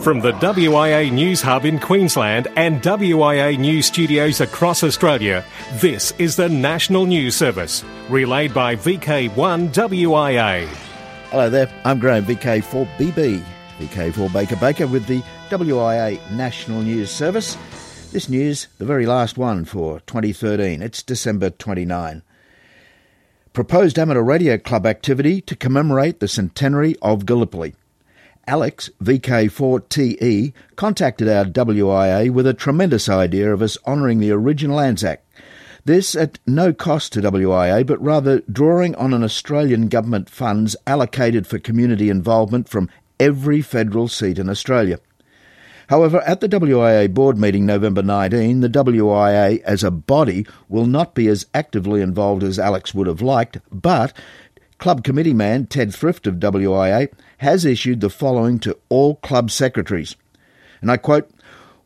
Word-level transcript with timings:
From 0.00 0.18
the 0.20 0.32
WIA 0.32 1.12
News 1.12 1.40
Hub 1.40 1.64
in 1.64 1.78
Queensland 1.78 2.48
and 2.56 2.82
WIA 2.82 3.56
News 3.56 3.86
studios 3.86 4.40
across 4.40 4.82
Australia, 4.82 5.44
this 5.74 6.12
is 6.18 6.34
the 6.34 6.48
National 6.48 7.06
News 7.06 7.36
Service, 7.36 7.84
relayed 8.08 8.52
by 8.52 8.74
VK1 8.74 9.72
WIA. 9.72 10.66
Hello 11.30 11.48
there, 11.48 11.70
I'm 11.84 12.00
Graham, 12.00 12.24
VK4BB, 12.24 13.44
VK4 13.78 14.32
Baker 14.32 14.56
Baker 14.56 14.86
with 14.88 15.06
the 15.06 15.22
WIA 15.50 16.18
National 16.32 16.82
News 16.82 17.10
Service. 17.12 17.56
This 18.10 18.28
news, 18.28 18.66
the 18.78 18.84
very 18.84 19.06
last 19.06 19.38
one 19.38 19.64
for 19.64 20.00
2013. 20.00 20.82
It's 20.82 21.02
December 21.02 21.50
29. 21.50 22.22
Proposed 23.52 24.00
amateur 24.00 24.22
radio 24.22 24.58
club 24.58 24.84
activity 24.84 25.40
to 25.42 25.54
commemorate 25.54 26.18
the 26.18 26.28
centenary 26.28 26.96
of 27.02 27.24
Gallipoli. 27.24 27.76
Alex, 28.46 28.90
VK4TE, 29.02 30.52
contacted 30.76 31.28
our 31.28 31.44
WIA 31.44 32.30
with 32.30 32.46
a 32.46 32.54
tremendous 32.54 33.08
idea 33.08 33.52
of 33.52 33.62
us 33.62 33.76
honouring 33.86 34.20
the 34.20 34.30
original 34.30 34.80
Anzac. 34.80 35.22
This 35.84 36.14
at 36.14 36.38
no 36.46 36.72
cost 36.72 37.12
to 37.12 37.20
WIA, 37.20 37.86
but 37.86 38.02
rather 38.02 38.40
drawing 38.50 38.94
on 38.96 39.14
an 39.14 39.22
Australian 39.22 39.88
government 39.88 40.28
funds 40.28 40.76
allocated 40.86 41.46
for 41.46 41.58
community 41.58 42.10
involvement 42.10 42.68
from 42.68 42.90
every 43.20 43.62
federal 43.62 44.08
seat 44.08 44.38
in 44.38 44.48
Australia. 44.48 44.98
However, 45.88 46.20
at 46.26 46.40
the 46.40 46.48
WIA 46.48 47.12
board 47.14 47.38
meeting 47.38 47.64
November 47.64 48.02
19, 48.02 48.60
the 48.60 48.68
WIA 48.68 49.62
as 49.62 49.84
a 49.84 49.90
body 49.92 50.44
will 50.68 50.86
not 50.86 51.14
be 51.14 51.28
as 51.28 51.46
actively 51.54 52.00
involved 52.00 52.42
as 52.42 52.58
Alex 52.58 52.92
would 52.92 53.06
have 53.06 53.22
liked, 53.22 53.58
but 53.70 54.12
Club 54.78 55.02
committee 55.02 55.34
man 55.34 55.66
Ted 55.66 55.94
Thrift 55.94 56.26
of 56.26 56.36
WIA 56.36 57.08
has 57.38 57.64
issued 57.64 58.00
the 58.00 58.10
following 58.10 58.58
to 58.60 58.76
all 58.88 59.16
club 59.16 59.50
secretaries. 59.50 60.16
And 60.80 60.90
I 60.90 60.96
quote, 60.96 61.30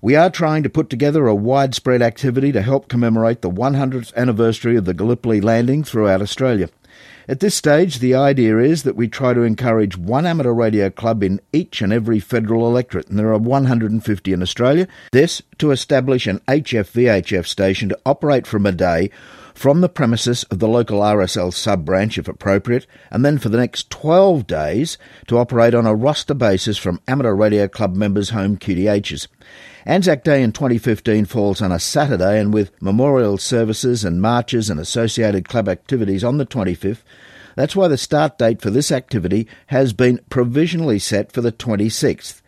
we 0.03 0.17
are 0.17 0.31
trying 0.31 0.63
to 0.63 0.71
put 0.71 0.91
together 0.91 1.27
a 1.27 1.35
widespread 1.35 2.03
activity 2.03 2.53
to 2.53 2.63
help 2.63 2.89
commemorate 2.89 3.43
the 3.43 3.51
100th 3.51 4.15
anniversary 4.15 4.77
of 4.77 4.87
the 4.87 4.95
Gallipoli 4.95 5.41
landing 5.41 5.85
throughout 5.85 6.23
Australia. 6.23 6.69
At 7.29 7.39
this 7.41 7.55
stage, 7.55 7.99
the 7.99 8.15
idea 8.15 8.59
is 8.59 8.83
that 8.83 8.97
we 8.97 9.07
try 9.07 9.35
to 9.35 9.43
encourage 9.43 9.97
one 9.97 10.27
amateur 10.27 10.53
radio 10.53 10.91
club 10.91 11.23
in 11.23 11.41
each 11.53 11.81
and 11.81 11.93
every 11.93 12.19
federal 12.19 12.67
electorate, 12.67 13.09
and 13.09 13.19
there 13.19 13.33
are 13.33 13.39
150 13.39 14.33
in 14.33 14.43
Australia. 14.43 14.89
This 15.13 15.41
to 15.59 15.71
establish 15.71 16.27
an 16.27 16.41
HF 16.49 16.91
VHF 16.91 17.47
station 17.47 17.91
to 17.91 17.99
operate 18.05 18.49
from 18.49 18.67
a 18.67 18.73
day 18.73 19.11
from 19.61 19.83
the 19.83 19.91
premises 19.91 20.43
of 20.45 20.59
the 20.59 20.67
local 20.67 21.01
RSL 21.01 21.53
sub 21.53 21.85
branch 21.85 22.17
if 22.17 22.27
appropriate, 22.27 22.87
and 23.11 23.23
then 23.23 23.37
for 23.37 23.51
the 23.51 23.59
next 23.59 23.91
12 23.91 24.47
days 24.47 24.97
to 25.27 25.37
operate 25.37 25.75
on 25.75 25.85
a 25.85 25.95
roster 25.95 26.33
basis 26.33 26.79
from 26.79 26.99
Amateur 27.07 27.35
Radio 27.35 27.69
Club 27.69 27.95
members' 27.95 28.31
home 28.31 28.57
QTHs. 28.57 29.29
Anzac 29.85 30.25
Day 30.25 30.43
in 30.43 30.53
2015 30.53 31.27
falls 31.27 31.61
on 31.61 31.73
a 31.73 31.79
Saturday, 31.79 32.41
and 32.41 32.55
with 32.55 32.73
memorial 32.81 33.37
services 33.37 34.03
and 34.03 34.23
marches 34.23 34.71
and 34.71 34.81
associated 34.81 35.47
club 35.47 35.69
activities 35.69 36.25
on 36.25 36.39
the 36.39 36.47
25th, 36.47 37.03
that's 37.55 37.77
why 37.77 37.87
the 37.87 37.99
start 37.99 38.39
date 38.39 38.63
for 38.63 38.71
this 38.71 38.91
activity 38.91 39.47
has 39.67 39.93
been 39.93 40.21
provisionally 40.31 40.99
set 40.99 41.33
for 41.33 41.43
the 41.43 41.53
26th. 41.53 42.41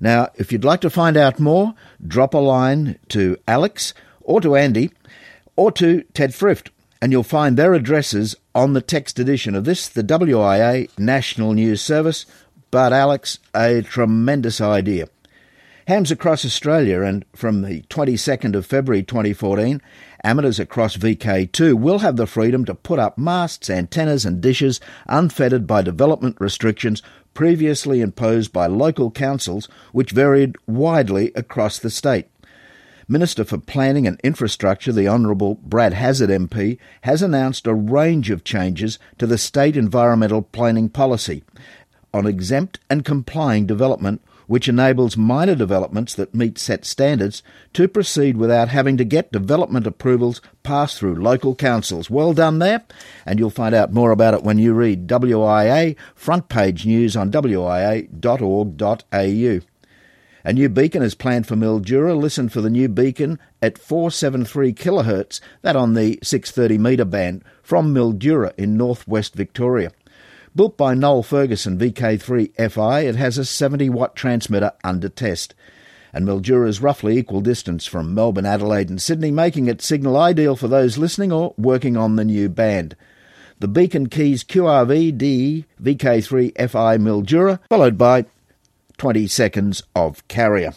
Now, 0.00 0.28
if 0.34 0.52
you'd 0.52 0.64
like 0.64 0.82
to 0.82 0.90
find 0.90 1.16
out 1.16 1.40
more, 1.40 1.72
drop 2.06 2.34
a 2.34 2.38
line 2.38 2.98
to 3.08 3.38
Alex 3.48 3.94
or 4.20 4.42
to 4.42 4.54
Andy 4.54 4.90
or 5.56 5.72
to 5.72 6.02
Ted 6.14 6.34
Thrift, 6.34 6.70
and 7.00 7.12
you'll 7.12 7.22
find 7.22 7.56
their 7.56 7.74
addresses 7.74 8.36
on 8.54 8.72
the 8.72 8.80
text 8.80 9.18
edition 9.18 9.54
of 9.54 9.64
this, 9.64 9.88
the 9.88 10.04
WIA 10.04 10.88
National 10.98 11.52
News 11.52 11.82
Service. 11.82 12.26
But, 12.70 12.92
Alex, 12.92 13.38
a 13.54 13.82
tremendous 13.82 14.60
idea. 14.60 15.08
Hams 15.88 16.12
across 16.12 16.44
Australia, 16.44 17.02
and 17.02 17.24
from 17.34 17.62
the 17.62 17.82
22nd 17.82 18.54
of 18.54 18.64
February 18.64 19.02
2014, 19.02 19.82
amateurs 20.22 20.60
across 20.60 20.96
VK2 20.96 21.74
will 21.74 21.98
have 21.98 22.16
the 22.16 22.26
freedom 22.26 22.64
to 22.64 22.74
put 22.74 23.00
up 23.00 23.18
masts, 23.18 23.68
antennas, 23.68 24.24
and 24.24 24.40
dishes 24.40 24.80
unfettered 25.08 25.66
by 25.66 25.82
development 25.82 26.36
restrictions 26.38 27.02
previously 27.34 28.00
imposed 28.00 28.52
by 28.52 28.66
local 28.66 29.10
councils, 29.10 29.68
which 29.90 30.12
varied 30.12 30.54
widely 30.66 31.32
across 31.34 31.78
the 31.78 31.90
state. 31.90 32.28
Minister 33.12 33.44
for 33.44 33.58
Planning 33.58 34.06
and 34.06 34.18
Infrastructure, 34.24 34.90
the 34.90 35.06
Honourable 35.06 35.56
Brad 35.56 35.92
Hazzard 35.92 36.30
MP, 36.30 36.78
has 37.02 37.20
announced 37.20 37.66
a 37.66 37.74
range 37.74 38.30
of 38.30 38.42
changes 38.42 38.98
to 39.18 39.26
the 39.26 39.36
state 39.36 39.76
environmental 39.76 40.40
planning 40.40 40.88
policy 40.88 41.44
on 42.14 42.26
exempt 42.26 42.80
and 42.88 43.04
complying 43.04 43.66
development, 43.66 44.22
which 44.46 44.66
enables 44.66 45.18
minor 45.18 45.54
developments 45.54 46.14
that 46.14 46.34
meet 46.34 46.56
set 46.56 46.86
standards 46.86 47.42
to 47.74 47.86
proceed 47.86 48.38
without 48.38 48.68
having 48.68 48.96
to 48.96 49.04
get 49.04 49.30
development 49.30 49.86
approvals 49.86 50.40
passed 50.62 50.96
through 50.96 51.14
local 51.14 51.54
councils. 51.54 52.08
Well 52.08 52.32
done 52.32 52.60
there, 52.60 52.82
and 53.26 53.38
you'll 53.38 53.50
find 53.50 53.74
out 53.74 53.92
more 53.92 54.10
about 54.10 54.32
it 54.32 54.42
when 54.42 54.56
you 54.56 54.72
read 54.72 55.06
WIA 55.06 55.96
front 56.14 56.48
page 56.48 56.86
news 56.86 57.14
on 57.14 57.30
wia.org.au. 57.30 58.08
A 60.44 60.52
new 60.52 60.68
beacon 60.68 61.02
is 61.02 61.14
planned 61.14 61.46
for 61.46 61.54
Mildura. 61.54 62.18
Listen 62.18 62.48
for 62.48 62.60
the 62.60 62.70
new 62.70 62.88
beacon 62.88 63.38
at 63.60 63.78
473 63.78 64.72
kHz, 64.72 65.40
that 65.62 65.76
on 65.76 65.94
the 65.94 66.18
630 66.20 66.78
metre 66.78 67.04
band, 67.04 67.44
from 67.62 67.94
Mildura 67.94 68.52
in 68.56 68.76
northwest 68.76 69.36
Victoria. 69.36 69.92
Built 70.56 70.76
by 70.76 70.94
Noel 70.94 71.22
Ferguson 71.22 71.78
VK3 71.78 72.70
FI, 72.72 73.00
it 73.02 73.14
has 73.14 73.38
a 73.38 73.44
70 73.44 73.88
watt 73.90 74.16
transmitter 74.16 74.72
under 74.82 75.08
test. 75.08 75.54
And 76.12 76.26
Mildura 76.26 76.68
is 76.68 76.82
roughly 76.82 77.16
equal 77.16 77.40
distance 77.40 77.86
from 77.86 78.12
Melbourne, 78.12 78.44
Adelaide, 78.44 78.90
and 78.90 79.00
Sydney, 79.00 79.30
making 79.30 79.68
it 79.68 79.80
signal 79.80 80.16
ideal 80.16 80.56
for 80.56 80.66
those 80.66 80.98
listening 80.98 81.30
or 81.30 81.54
working 81.56 81.96
on 81.96 82.16
the 82.16 82.24
new 82.24 82.48
band. 82.48 82.96
The 83.60 83.68
beacon 83.68 84.08
keys 84.08 84.42
QRV 84.42 85.16
D 85.16 85.66
VK3 85.80 86.68
FI 86.68 86.98
Mildura, 86.98 87.60
followed 87.68 87.96
by 87.96 88.26
20 89.02 89.26
seconds 89.26 89.82
of 89.96 90.28
carrier. 90.28 90.72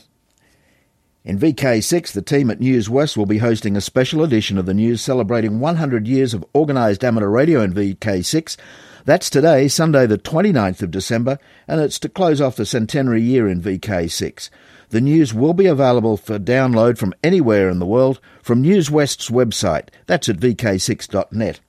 In 1.23 1.37
VK6, 1.37 2.11
the 2.11 2.23
team 2.23 2.49
at 2.49 2.59
News 2.59 2.89
West 2.89 3.15
will 3.15 3.27
be 3.27 3.37
hosting 3.37 3.77
a 3.77 3.81
special 3.81 4.23
edition 4.23 4.57
of 4.57 4.65
the 4.65 4.73
news 4.73 4.99
celebrating 4.99 5.59
100 5.59 6.07
years 6.07 6.33
of 6.33 6.43
organised 6.55 7.03
amateur 7.03 7.27
radio 7.27 7.61
in 7.61 7.71
VK6. 7.71 8.57
That's 9.05 9.29
today, 9.29 9.67
Sunday, 9.67 10.07
the 10.07 10.17
29th 10.17 10.81
of 10.81 10.89
December, 10.89 11.37
and 11.67 11.79
it's 11.79 11.99
to 11.99 12.09
close 12.09 12.41
off 12.41 12.55
the 12.55 12.65
centenary 12.65 13.21
year 13.21 13.47
in 13.47 13.61
VK6. 13.61 14.49
The 14.89 15.01
news 15.01 15.31
will 15.31 15.53
be 15.53 15.67
available 15.67 16.17
for 16.17 16.39
download 16.39 16.97
from 16.97 17.13
anywhere 17.23 17.69
in 17.69 17.77
the 17.77 17.85
world 17.85 18.19
from 18.41 18.63
News 18.63 18.89
West's 18.89 19.29
website. 19.29 19.89
That's 20.07 20.29
at 20.29 20.37
vk6.net. 20.37 21.59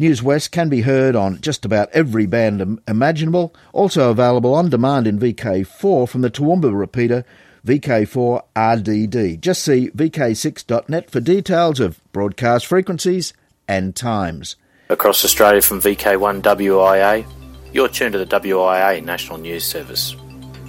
News 0.00 0.22
West 0.22 0.52
can 0.52 0.68
be 0.68 0.82
heard 0.82 1.16
on 1.16 1.40
just 1.40 1.64
about 1.64 1.90
every 1.90 2.24
band 2.24 2.80
imaginable, 2.86 3.52
also 3.72 4.12
available 4.12 4.54
on 4.54 4.70
demand 4.70 5.08
in 5.08 5.18
VK4 5.18 6.08
from 6.08 6.20
the 6.20 6.30
Toowoomba 6.30 6.72
repeater 6.72 7.24
VK4 7.66 8.42
RDD. 8.56 9.40
Just 9.40 9.64
see 9.64 9.90
vk6.net 9.90 11.10
for 11.10 11.18
details 11.18 11.80
of 11.80 12.00
broadcast 12.12 12.66
frequencies 12.66 13.32
and 13.66 13.96
times. 13.96 14.54
Across 14.88 15.24
Australia 15.24 15.60
from 15.60 15.80
VK1 15.80 16.42
WIA, 16.42 17.26
you're 17.72 17.88
tuned 17.88 18.12
to 18.12 18.24
the 18.24 18.40
WIA 18.40 19.04
National 19.04 19.38
News 19.38 19.64
Service. 19.64 20.14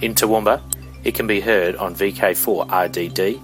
In 0.02 0.12
Toowoomba, 0.12 0.60
it 1.04 1.14
can 1.14 1.28
be 1.28 1.38
heard 1.38 1.76
on 1.76 1.94
VK4 1.94 2.66
RDD 2.66 3.36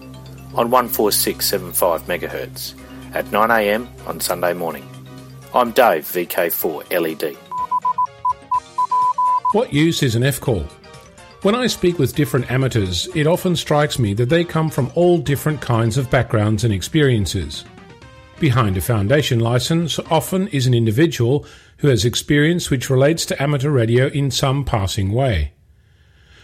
on 0.58 0.68
14675 0.68 2.02
MHz 2.02 2.74
at 3.14 3.24
9am 3.26 3.86
on 4.08 4.18
Sunday 4.18 4.52
morning. 4.52 4.95
I'm 5.56 5.70
Dave, 5.70 6.04
VK4 6.04 7.00
LED. 7.00 7.34
What 9.52 9.72
use 9.72 10.02
is 10.02 10.14
an 10.14 10.22
F 10.22 10.38
call? 10.38 10.66
When 11.40 11.54
I 11.54 11.66
speak 11.66 11.98
with 11.98 12.14
different 12.14 12.50
amateurs, 12.50 13.08
it 13.16 13.26
often 13.26 13.56
strikes 13.56 13.98
me 13.98 14.12
that 14.12 14.28
they 14.28 14.44
come 14.44 14.68
from 14.68 14.92
all 14.94 15.16
different 15.16 15.62
kinds 15.62 15.96
of 15.96 16.10
backgrounds 16.10 16.62
and 16.62 16.74
experiences. 16.74 17.64
Behind 18.38 18.76
a 18.76 18.82
foundation 18.82 19.40
license 19.40 19.98
often 20.10 20.48
is 20.48 20.66
an 20.66 20.74
individual 20.74 21.46
who 21.78 21.88
has 21.88 22.04
experience 22.04 22.68
which 22.68 22.90
relates 22.90 23.24
to 23.24 23.42
amateur 23.42 23.70
radio 23.70 24.08
in 24.08 24.30
some 24.30 24.62
passing 24.62 25.10
way. 25.10 25.54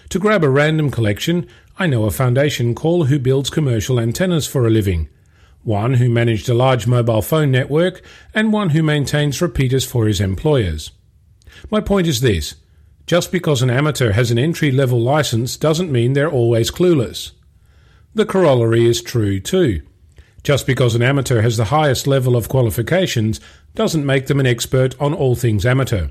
To 0.08 0.18
grab 0.18 0.42
a 0.42 0.48
random 0.48 0.90
collection, 0.90 1.46
I 1.78 1.86
know 1.86 2.04
a 2.04 2.10
foundation 2.10 2.74
call 2.74 3.04
who 3.04 3.18
builds 3.18 3.50
commercial 3.50 4.00
antennas 4.00 4.46
for 4.46 4.66
a 4.66 4.70
living 4.70 5.10
one 5.64 5.94
who 5.94 6.08
managed 6.08 6.48
a 6.48 6.54
large 6.54 6.86
mobile 6.86 7.22
phone 7.22 7.50
network, 7.50 8.02
and 8.34 8.52
one 8.52 8.70
who 8.70 8.82
maintains 8.82 9.42
repeaters 9.42 9.84
for 9.84 10.06
his 10.06 10.20
employers. 10.20 10.90
My 11.70 11.80
point 11.80 12.06
is 12.06 12.20
this 12.20 12.56
just 13.06 13.32
because 13.32 13.62
an 13.62 13.70
amateur 13.70 14.12
has 14.12 14.30
an 14.30 14.38
entry 14.38 14.70
level 14.70 15.00
license 15.00 15.56
doesn't 15.56 15.90
mean 15.90 16.12
they're 16.12 16.30
always 16.30 16.70
clueless. 16.70 17.32
The 18.14 18.26
corollary 18.26 18.86
is 18.86 19.02
true 19.02 19.40
too. 19.40 19.82
Just 20.42 20.66
because 20.66 20.94
an 20.94 21.02
amateur 21.02 21.40
has 21.40 21.56
the 21.56 21.66
highest 21.66 22.06
level 22.06 22.36
of 22.36 22.48
qualifications 22.48 23.40
doesn't 23.74 24.06
make 24.06 24.26
them 24.26 24.40
an 24.40 24.46
expert 24.46 25.00
on 25.00 25.14
all 25.14 25.34
things 25.34 25.64
amateur. 25.64 26.08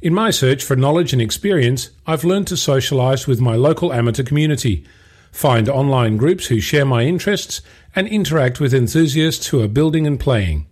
In 0.00 0.14
my 0.14 0.30
search 0.30 0.64
for 0.64 0.74
knowledge 0.74 1.12
and 1.12 1.22
experience, 1.22 1.90
I've 2.06 2.24
learned 2.24 2.48
to 2.48 2.54
socialise 2.54 3.26
with 3.26 3.40
my 3.40 3.54
local 3.54 3.92
amateur 3.92 4.24
community, 4.24 4.84
find 5.32 5.68
online 5.68 6.16
groups 6.16 6.46
who 6.46 6.60
share 6.60 6.84
my 6.84 7.02
interests, 7.02 7.62
and 7.96 8.06
interact 8.06 8.60
with 8.60 8.72
enthusiasts 8.72 9.48
who 9.48 9.60
are 9.60 9.68
building 9.68 10.06
and 10.06 10.20
playing. 10.20 10.66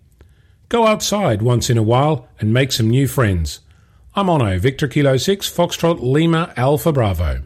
Go 0.69 0.87
outside 0.87 1.43
once 1.43 1.69
in 1.69 1.77
a 1.77 1.83
while 1.83 2.29
and 2.39 2.53
make 2.53 2.71
some 2.71 2.89
new 2.89 3.09
friends. 3.09 3.61
I'm 4.15 4.31
Ono, 4.31 4.59
Victor 4.59 4.87
Kilo 4.87 5.17
6, 5.17 5.51
Foxtrot 5.51 6.01
Lima 6.01 6.53
Alpha 6.57 6.93
Bravo. 6.93 7.43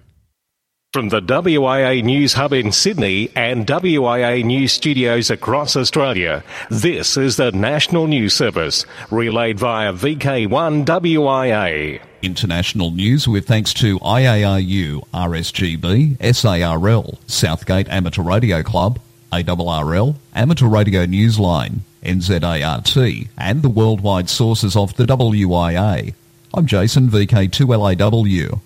From 0.95 1.09
the 1.09 1.21
WIA 1.21 2.05
News 2.05 2.35
Hub 2.35 2.53
in 2.53 2.71
Sydney 2.71 3.29
and 3.35 3.67
WIA 3.67 4.45
News 4.45 4.73
Studios 4.73 5.29
across 5.29 5.75
Australia, 5.75 6.45
this 6.71 7.17
is 7.17 7.35
the 7.35 7.51
National 7.51 8.07
News 8.07 8.33
Service, 8.33 8.87
relayed 9.11 9.59
via 9.59 9.93
VK1 9.93 10.85
WIA. 10.85 12.01
International 12.23 12.93
news 12.93 13.27
with 13.27 13.45
thanks 13.45 13.75
to 13.75 13.99
IARU, 13.99 15.03
RSGB, 15.13 16.17
SARL, 16.33 17.19
Southgate 17.27 17.89
Amateur 17.89 18.23
Radio 18.23 18.63
Club, 18.63 19.01
ARRL, 19.33 20.15
Amateur 20.33 20.69
Radio 20.69 21.07
Newsline, 21.07 21.81
NZART, 22.05 23.29
and 23.37 23.63
the 23.63 23.69
worldwide 23.69 24.31
sources 24.31 24.77
of 24.77 24.95
the 24.95 25.07
WIA. 25.07 26.15
I'm 26.55 26.67
Jason, 26.67 27.09
VK2LAW. 27.09 28.61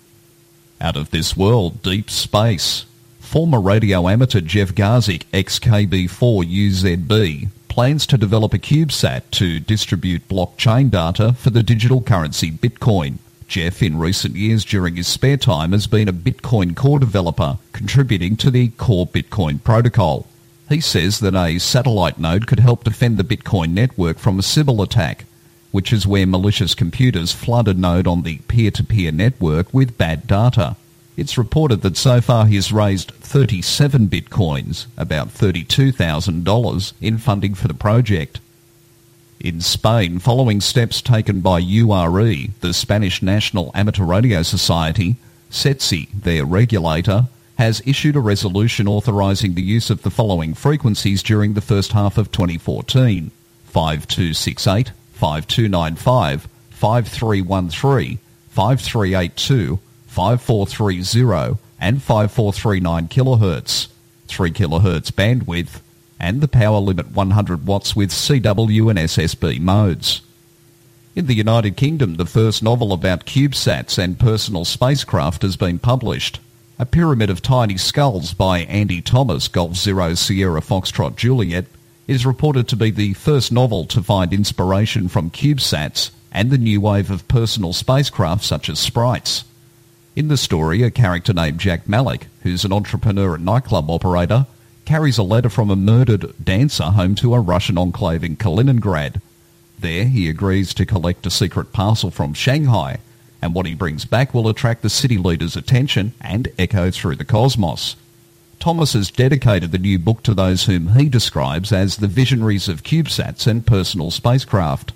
Out 0.81 0.95
of 0.95 1.11
this 1.11 1.35
world, 1.35 1.81
deep 1.81 2.09
space. 2.09 2.85
Former 3.19 3.59
radio 3.59 4.07
amateur 4.07 4.39
Jeff 4.39 4.73
Garzik, 4.73 5.25
XKB4UZB, 5.33 7.49
plans 7.67 8.07
to 8.07 8.17
develop 8.17 8.53
a 8.53 8.57
CubeSat 8.57 9.23
to 9.31 9.59
distribute 9.59 10.29
blockchain 10.29 10.89
data 10.89 11.33
for 11.33 11.49
the 11.49 11.63
digital 11.63 12.01
currency 12.01 12.49
Bitcoin. 12.49 13.17
Jeff, 13.49 13.83
in 13.83 13.99
recent 13.99 14.37
years 14.37 14.63
during 14.63 14.95
his 14.95 15.07
spare 15.07 15.35
time, 15.35 15.73
has 15.73 15.85
been 15.85 16.07
a 16.07 16.13
Bitcoin 16.13 16.77
core 16.77 16.99
developer, 16.99 17.57
contributing 17.73 18.37
to 18.37 18.49
the 18.49 18.69
core 18.69 19.05
Bitcoin 19.05 19.61
protocol. 19.61 20.27
He 20.69 20.79
says 20.79 21.19
that 21.19 21.35
a 21.35 21.59
satellite 21.59 22.19
node 22.19 22.47
could 22.47 22.61
help 22.61 22.85
defend 22.85 23.17
the 23.17 23.23
Bitcoin 23.23 23.71
network 23.71 24.17
from 24.17 24.39
a 24.39 24.43
Sybil 24.43 24.81
attack, 24.81 25.25
which 25.71 25.93
is 25.93 26.07
where 26.07 26.25
malicious 26.25 26.73
computers 26.75 27.31
flood 27.31 27.67
a 27.67 27.73
node 27.73 28.07
on 28.07 28.23
the 28.23 28.37
peer-to-peer 28.47 29.11
network 29.11 29.73
with 29.73 29.97
bad 29.97 30.27
data. 30.27 30.75
It's 31.15 31.37
reported 31.37 31.81
that 31.81 31.97
so 31.97 32.21
far 32.21 32.45
he 32.45 32.55
has 32.55 32.71
raised 32.71 33.11
37 33.11 34.07
bitcoins, 34.07 34.87
about 34.97 35.29
$32,000, 35.29 36.93
in 37.01 37.17
funding 37.17 37.53
for 37.53 37.67
the 37.67 37.73
project. 37.73 38.39
In 39.39 39.61
Spain, 39.61 40.19
following 40.19 40.61
steps 40.61 41.01
taken 41.01 41.41
by 41.41 41.59
URE, 41.59 42.47
the 42.61 42.73
Spanish 42.73 43.21
National 43.21 43.71
Amateur 43.75 44.03
Radio 44.03 44.43
Society, 44.43 45.17
SETSI, 45.51 46.09
their 46.13 46.45
regulator, 46.45 47.27
has 47.57 47.81
issued 47.85 48.15
a 48.15 48.21
resolution 48.21 48.87
authorising 48.87 49.53
the 49.53 49.61
use 49.61 49.89
of 49.89 50.03
the 50.03 50.09
following 50.09 50.53
frequencies 50.53 51.21
during 51.21 51.53
the 51.53 51.61
first 51.61 51.91
half 51.91 52.17
of 52.17 52.31
2014. 52.31 53.31
5268, 53.65 54.91
5295, 55.19 56.47
5313, 56.69 58.19
5382, 58.49 59.79
5430 60.07 61.59
and 61.77 62.01
5439 62.01 63.07
kHz, 63.09 63.87
3 64.27 64.51
kHz 64.51 65.11
bandwidth, 65.11 65.81
and 66.21 66.39
the 66.39 66.47
power 66.47 66.79
limit 66.79 67.11
100 67.11 67.65
watts 67.65 67.97
with 67.97 68.11
CW 68.11 68.89
and 68.89 68.99
SSB 68.99 69.59
modes. 69.59 70.21
In 71.17 71.25
the 71.25 71.35
United 71.35 71.75
Kingdom, 71.75 72.15
the 72.15 72.25
first 72.25 72.63
novel 72.63 72.93
about 72.93 73.25
CubeSats 73.25 73.97
and 73.97 74.17
personal 74.17 74.63
spacecraft 74.63 75.41
has 75.41 75.57
been 75.57 75.79
published. 75.79 76.39
A 76.77 76.85
Pyramid 76.85 77.29
of 77.29 77.41
Tiny 77.41 77.75
Skulls 77.75 78.33
by 78.33 78.59
Andy 78.59 79.01
Thomas, 79.01 79.49
Golf 79.49 79.75
Zero 79.75 80.13
Sierra 80.13 80.61
Foxtrot 80.61 81.17
Juliet, 81.17 81.65
is 82.09 82.25
reported 82.25 82.67
to 82.67 82.75
be 82.75 82.89
the 82.89 83.13
first 83.13 83.51
novel 83.51 83.85
to 83.85 84.01
find 84.01 84.33
inspiration 84.33 85.07
from 85.07 85.29
CubeSats 85.29 86.09
and 86.31 86.49
the 86.49 86.57
new 86.57 86.81
wave 86.81 87.11
of 87.11 87.27
personal 87.27 87.71
spacecraft 87.71 88.43
such 88.43 88.67
as 88.67 88.79
sprites. 88.79 89.43
In 90.15 90.27
the 90.27 90.35
story, 90.35 90.81
a 90.81 90.89
character 90.89 91.33
named 91.33 91.59
Jack 91.59 91.87
Malik, 91.87 92.25
who's 92.41 92.65
an 92.65 92.73
entrepreneur 92.73 93.35
and 93.35 93.45
nightclub 93.45 93.91
operator, 93.91 94.47
carries 94.85 95.19
a 95.19 95.23
letter 95.23 95.49
from 95.49 95.69
a 95.69 95.75
murdered 95.75 96.33
dancer 96.43 96.85
home 96.85 97.13
to 97.13 97.35
a 97.35 97.39
Russian 97.39 97.77
enclave 97.77 98.23
in 98.23 98.37
Kaliningrad. 98.37 99.21
There, 99.77 100.05
he 100.05 100.29
agrees 100.29 100.73
to 100.73 100.87
collect 100.87 101.27
a 101.27 101.29
secret 101.29 101.71
parcel 101.73 102.09
from 102.09 102.33
Shanghai, 102.33 102.97
and 103.39 103.53
what 103.53 103.67
he 103.67 103.75
brings 103.75 104.05
back 104.05 104.33
will 104.33 104.49
attract 104.49 104.81
the 104.81 104.89
city 104.89 105.19
leader's 105.19 105.55
attention 105.55 106.13
and 106.19 106.47
echo 106.57 106.89
through 106.89 107.17
the 107.17 107.23
cosmos. 107.23 107.95
Thomas 108.59 108.91
has 108.91 109.09
dedicated 109.09 109.71
the 109.71 109.77
new 109.77 109.97
book 109.97 110.21
to 110.23 110.33
those 110.33 110.65
whom 110.65 110.89
he 110.89 111.07
describes 111.07 111.71
as 111.71 111.95
the 111.95 112.07
visionaries 112.07 112.67
of 112.67 112.83
CubeSats 112.83 113.47
and 113.47 113.65
personal 113.65 114.11
spacecraft. 114.11 114.91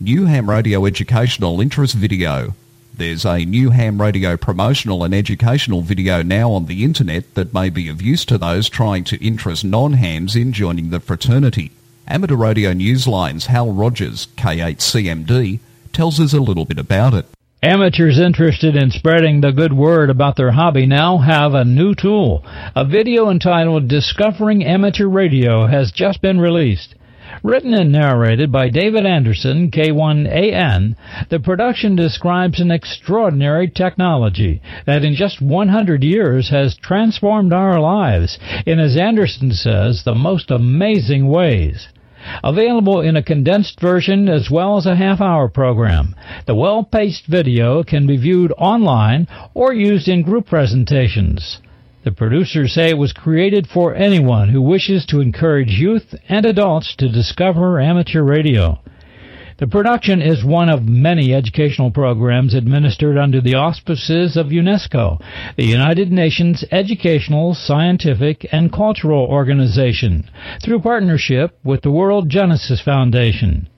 New 0.00 0.24
Ham 0.24 0.48
Radio 0.48 0.86
Educational 0.86 1.60
Interest 1.60 1.94
Video. 1.94 2.54
There's 2.94 3.26
a 3.26 3.44
new 3.44 3.70
ham 3.70 4.00
radio 4.00 4.38
promotional 4.38 5.04
and 5.04 5.12
educational 5.14 5.82
video 5.82 6.22
now 6.22 6.50
on 6.52 6.64
the 6.64 6.82
internet 6.82 7.34
that 7.34 7.52
may 7.52 7.68
be 7.68 7.88
of 7.90 8.00
use 8.00 8.24
to 8.26 8.38
those 8.38 8.70
trying 8.70 9.04
to 9.04 9.22
interest 9.24 9.64
non-hams 9.64 10.34
in 10.34 10.52
joining 10.52 10.88
the 10.88 11.00
fraternity. 11.00 11.72
Amateur 12.06 12.36
Radio 12.36 12.72
Newsline's 12.72 13.46
Hal 13.46 13.70
Rogers, 13.70 14.28
K8CMD, 14.36 15.60
tells 15.92 16.18
us 16.18 16.32
a 16.32 16.40
little 16.40 16.64
bit 16.64 16.78
about 16.78 17.12
it. 17.12 17.26
Amateurs 17.64 18.18
interested 18.18 18.74
in 18.74 18.90
spreading 18.90 19.40
the 19.40 19.52
good 19.52 19.72
word 19.72 20.10
about 20.10 20.34
their 20.34 20.50
hobby 20.50 20.84
now 20.84 21.18
have 21.18 21.54
a 21.54 21.64
new 21.64 21.94
tool. 21.94 22.44
A 22.74 22.84
video 22.84 23.30
entitled 23.30 23.86
Discovering 23.86 24.64
Amateur 24.64 25.06
Radio 25.06 25.68
has 25.68 25.92
just 25.92 26.20
been 26.20 26.40
released. 26.40 26.96
Written 27.44 27.72
and 27.72 27.92
narrated 27.92 28.50
by 28.50 28.68
David 28.68 29.06
Anderson, 29.06 29.70
K1AN, 29.70 30.96
the 31.28 31.38
production 31.38 31.94
describes 31.94 32.58
an 32.58 32.72
extraordinary 32.72 33.68
technology 33.68 34.60
that 34.84 35.04
in 35.04 35.14
just 35.14 35.40
100 35.40 36.02
years 36.02 36.50
has 36.50 36.76
transformed 36.76 37.52
our 37.52 37.78
lives 37.78 38.40
in, 38.66 38.80
as 38.80 38.96
Anderson 38.96 39.52
says, 39.52 40.02
the 40.02 40.16
most 40.16 40.50
amazing 40.50 41.28
ways. 41.28 41.86
Available 42.44 43.00
in 43.00 43.16
a 43.16 43.22
condensed 43.22 43.80
version 43.80 44.28
as 44.28 44.50
well 44.50 44.76
as 44.76 44.86
a 44.86 44.96
half 44.96 45.20
hour 45.20 45.48
program. 45.48 46.14
The 46.46 46.54
well 46.54 46.84
paced 46.84 47.26
video 47.26 47.82
can 47.82 48.06
be 48.06 48.16
viewed 48.16 48.52
online 48.58 49.26
or 49.54 49.72
used 49.72 50.08
in 50.08 50.22
group 50.22 50.46
presentations. 50.46 51.58
The 52.04 52.12
producers 52.12 52.72
say 52.72 52.90
it 52.90 52.98
was 52.98 53.12
created 53.12 53.66
for 53.66 53.94
anyone 53.94 54.48
who 54.48 54.60
wishes 54.60 55.06
to 55.06 55.20
encourage 55.20 55.78
youth 55.78 56.14
and 56.28 56.44
adults 56.44 56.96
to 56.96 57.08
discover 57.08 57.80
amateur 57.80 58.22
radio. 58.22 58.80
The 59.62 59.68
production 59.68 60.20
is 60.20 60.44
one 60.44 60.68
of 60.68 60.88
many 60.88 61.32
educational 61.32 61.92
programs 61.92 62.52
administered 62.52 63.16
under 63.16 63.40
the 63.40 63.54
auspices 63.54 64.36
of 64.36 64.48
UNESCO, 64.48 65.22
the 65.56 65.64
United 65.64 66.10
Nations 66.10 66.64
Educational, 66.72 67.54
Scientific, 67.54 68.44
and 68.50 68.72
Cultural 68.72 69.24
Organization, 69.24 70.28
through 70.64 70.80
partnership 70.80 71.56
with 71.62 71.82
the 71.82 71.92
World 71.92 72.28
Genesis 72.28 72.80
Foundation. 72.80 73.68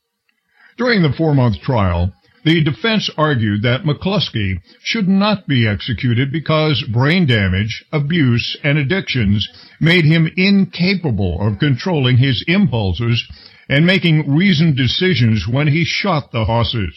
During 0.76 1.02
the 1.02 1.12
four 1.12 1.35
month 1.35 1.61
trial, 1.61 2.12
The 2.44 2.62
defense 2.62 3.11
argued 3.18 3.62
that 3.62 3.82
McCluskey 3.82 4.61
should 4.80 5.08
not 5.08 5.49
be 5.49 5.66
executed 5.66 6.30
because 6.30 6.85
brain 6.85 7.26
damage, 7.26 7.85
abuse, 7.90 8.56
and 8.62 8.78
addictions 8.78 9.49
made 9.80 10.04
him 10.04 10.30
incapable 10.37 11.40
of 11.40 11.58
controlling 11.58 12.18
his 12.18 12.44
impulses 12.46 13.26
and 13.68 13.85
making 13.85 14.37
reasoned 14.37 14.76
decisions 14.76 15.49
when 15.49 15.66
he 15.66 15.85
shot 15.85 16.30
the 16.30 16.44
Haases. 16.44 16.94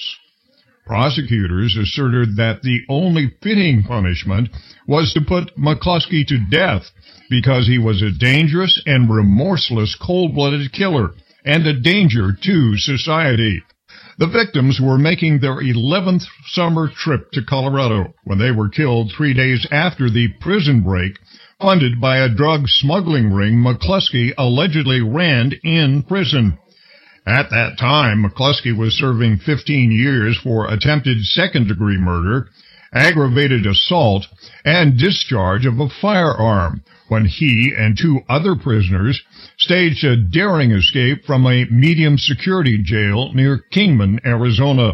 Prosecutors 0.89 1.77
asserted 1.77 2.37
that 2.37 2.63
the 2.63 2.81
only 2.89 3.29
fitting 3.43 3.83
punishment 3.83 4.49
was 4.87 5.13
to 5.13 5.21
put 5.21 5.55
McCluskey 5.55 6.25
to 6.25 6.39
death 6.49 6.89
because 7.29 7.67
he 7.67 7.77
was 7.77 8.01
a 8.01 8.09
dangerous 8.09 8.81
and 8.87 9.07
remorseless 9.07 9.93
cold-blooded 9.93 10.73
killer 10.73 11.11
and 11.45 11.67
a 11.67 11.79
danger 11.79 12.31
to 12.33 12.75
society. 12.77 13.61
The 14.17 14.25
victims 14.25 14.81
were 14.81 14.97
making 14.97 15.41
their 15.41 15.61
11th 15.61 16.23
summer 16.47 16.87
trip 16.87 17.33
to 17.33 17.43
Colorado 17.43 18.15
when 18.23 18.39
they 18.39 18.49
were 18.49 18.67
killed 18.67 19.11
three 19.15 19.35
days 19.35 19.67
after 19.69 20.09
the 20.09 20.29
prison 20.41 20.81
break 20.81 21.19
funded 21.61 22.01
by 22.01 22.17
a 22.17 22.33
drug 22.33 22.67
smuggling 22.67 23.31
ring 23.31 23.57
McCluskey 23.57 24.33
allegedly 24.39 25.01
ran 25.01 25.51
in 25.63 26.01
prison. 26.01 26.57
At 27.29 27.51
that 27.51 27.77
time, 27.77 28.23
McCluskey 28.23 28.75
was 28.75 28.97
serving 28.97 29.37
15 29.37 29.91
years 29.91 30.35
for 30.39 30.67
attempted 30.67 31.23
second 31.23 31.67
degree 31.67 31.99
murder, 31.99 32.49
aggravated 32.91 33.67
assault, 33.67 34.25
and 34.65 34.97
discharge 34.97 35.67
of 35.67 35.79
a 35.79 35.89
firearm 35.89 36.81
when 37.07 37.25
he 37.25 37.71
and 37.77 37.95
two 37.95 38.21
other 38.27 38.55
prisoners 38.55 39.21
staged 39.59 40.03
a 40.03 40.17
daring 40.17 40.71
escape 40.71 41.23
from 41.23 41.45
a 41.45 41.65
medium 41.65 42.17
security 42.17 42.79
jail 42.81 43.31
near 43.33 43.59
Kingman, 43.71 44.19
Arizona. 44.25 44.93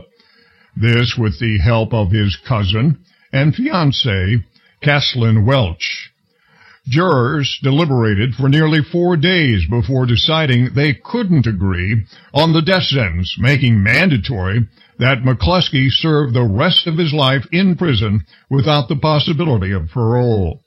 This 0.75 1.15
with 1.17 1.39
the 1.39 1.57
help 1.59 1.93
of 1.93 2.11
his 2.11 2.35
cousin 2.35 2.97
and 3.31 3.55
fiancee, 3.55 4.43
Casslyn 4.83 5.45
Welch. 5.45 6.04
Jurors 6.87 7.57
deliberated 7.63 8.35
for 8.35 8.47
nearly 8.47 8.81
four 8.83 9.17
days 9.17 9.65
before 9.67 10.05
deciding 10.05 10.73
they 10.73 10.93
couldn't 10.93 11.47
agree 11.47 12.05
on 12.33 12.53
the 12.53 12.61
death 12.61 12.83
sentence, 12.83 13.35
making 13.39 13.81
mandatory 13.81 14.67
that 14.99 15.23
McCluskey 15.23 15.89
serve 15.89 16.33
the 16.33 16.43
rest 16.43 16.85
of 16.85 16.97
his 16.97 17.11
life 17.11 17.45
in 17.51 17.75
prison 17.75 18.23
without 18.49 18.87
the 18.87 18.95
possibility 18.95 19.71
of 19.71 19.89
parole. 19.89 20.61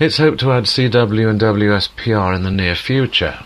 It's 0.00 0.16
hoped 0.16 0.40
to 0.40 0.50
add 0.52 0.64
CW 0.64 1.30
and 1.30 1.40
WSPR 1.40 2.34
in 2.34 2.42
the 2.42 2.50
near 2.50 2.74
future. 2.74 3.44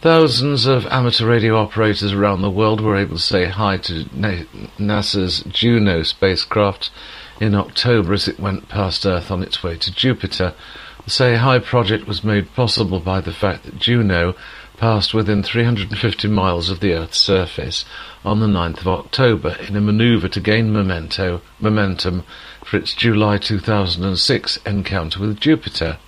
Thousands 0.00 0.66
of 0.66 0.86
amateur 0.86 1.26
radio 1.26 1.56
operators 1.58 2.12
around 2.12 2.40
the 2.40 2.50
world 2.50 2.80
were 2.80 2.96
able 2.96 3.16
to 3.16 3.22
say 3.22 3.44
hi 3.46 3.76
to 3.76 4.04
NASA's 4.06 5.42
Juno 5.42 6.02
spacecraft 6.02 6.90
in 7.38 7.54
October 7.54 8.14
as 8.14 8.26
it 8.26 8.40
went 8.40 8.68
past 8.68 9.04
Earth 9.04 9.30
on 9.30 9.42
its 9.42 9.62
way 9.62 9.76
to 9.76 9.94
Jupiter. 9.94 10.54
The 11.04 11.10
Say 11.10 11.36
Hi 11.36 11.58
project 11.58 12.06
was 12.06 12.24
made 12.24 12.54
possible 12.54 13.00
by 13.00 13.20
the 13.20 13.32
fact 13.32 13.64
that 13.64 13.78
Juno 13.78 14.34
passed 14.80 15.12
within 15.12 15.42
350 15.42 16.26
miles 16.28 16.70
of 16.70 16.80
the 16.80 16.94
Earth's 16.94 17.20
surface 17.20 17.84
on 18.24 18.40
the 18.40 18.46
9th 18.46 18.80
of 18.80 18.88
October 18.88 19.54
in 19.68 19.76
a 19.76 19.80
maneuver 19.80 20.26
to 20.26 20.40
gain 20.40 20.72
memento, 20.72 21.42
momentum 21.60 22.24
for 22.64 22.78
its 22.78 22.94
July 22.94 23.36
2006 23.36 24.56
encounter 24.64 25.20
with 25.20 25.38
Jupiter. 25.38 25.98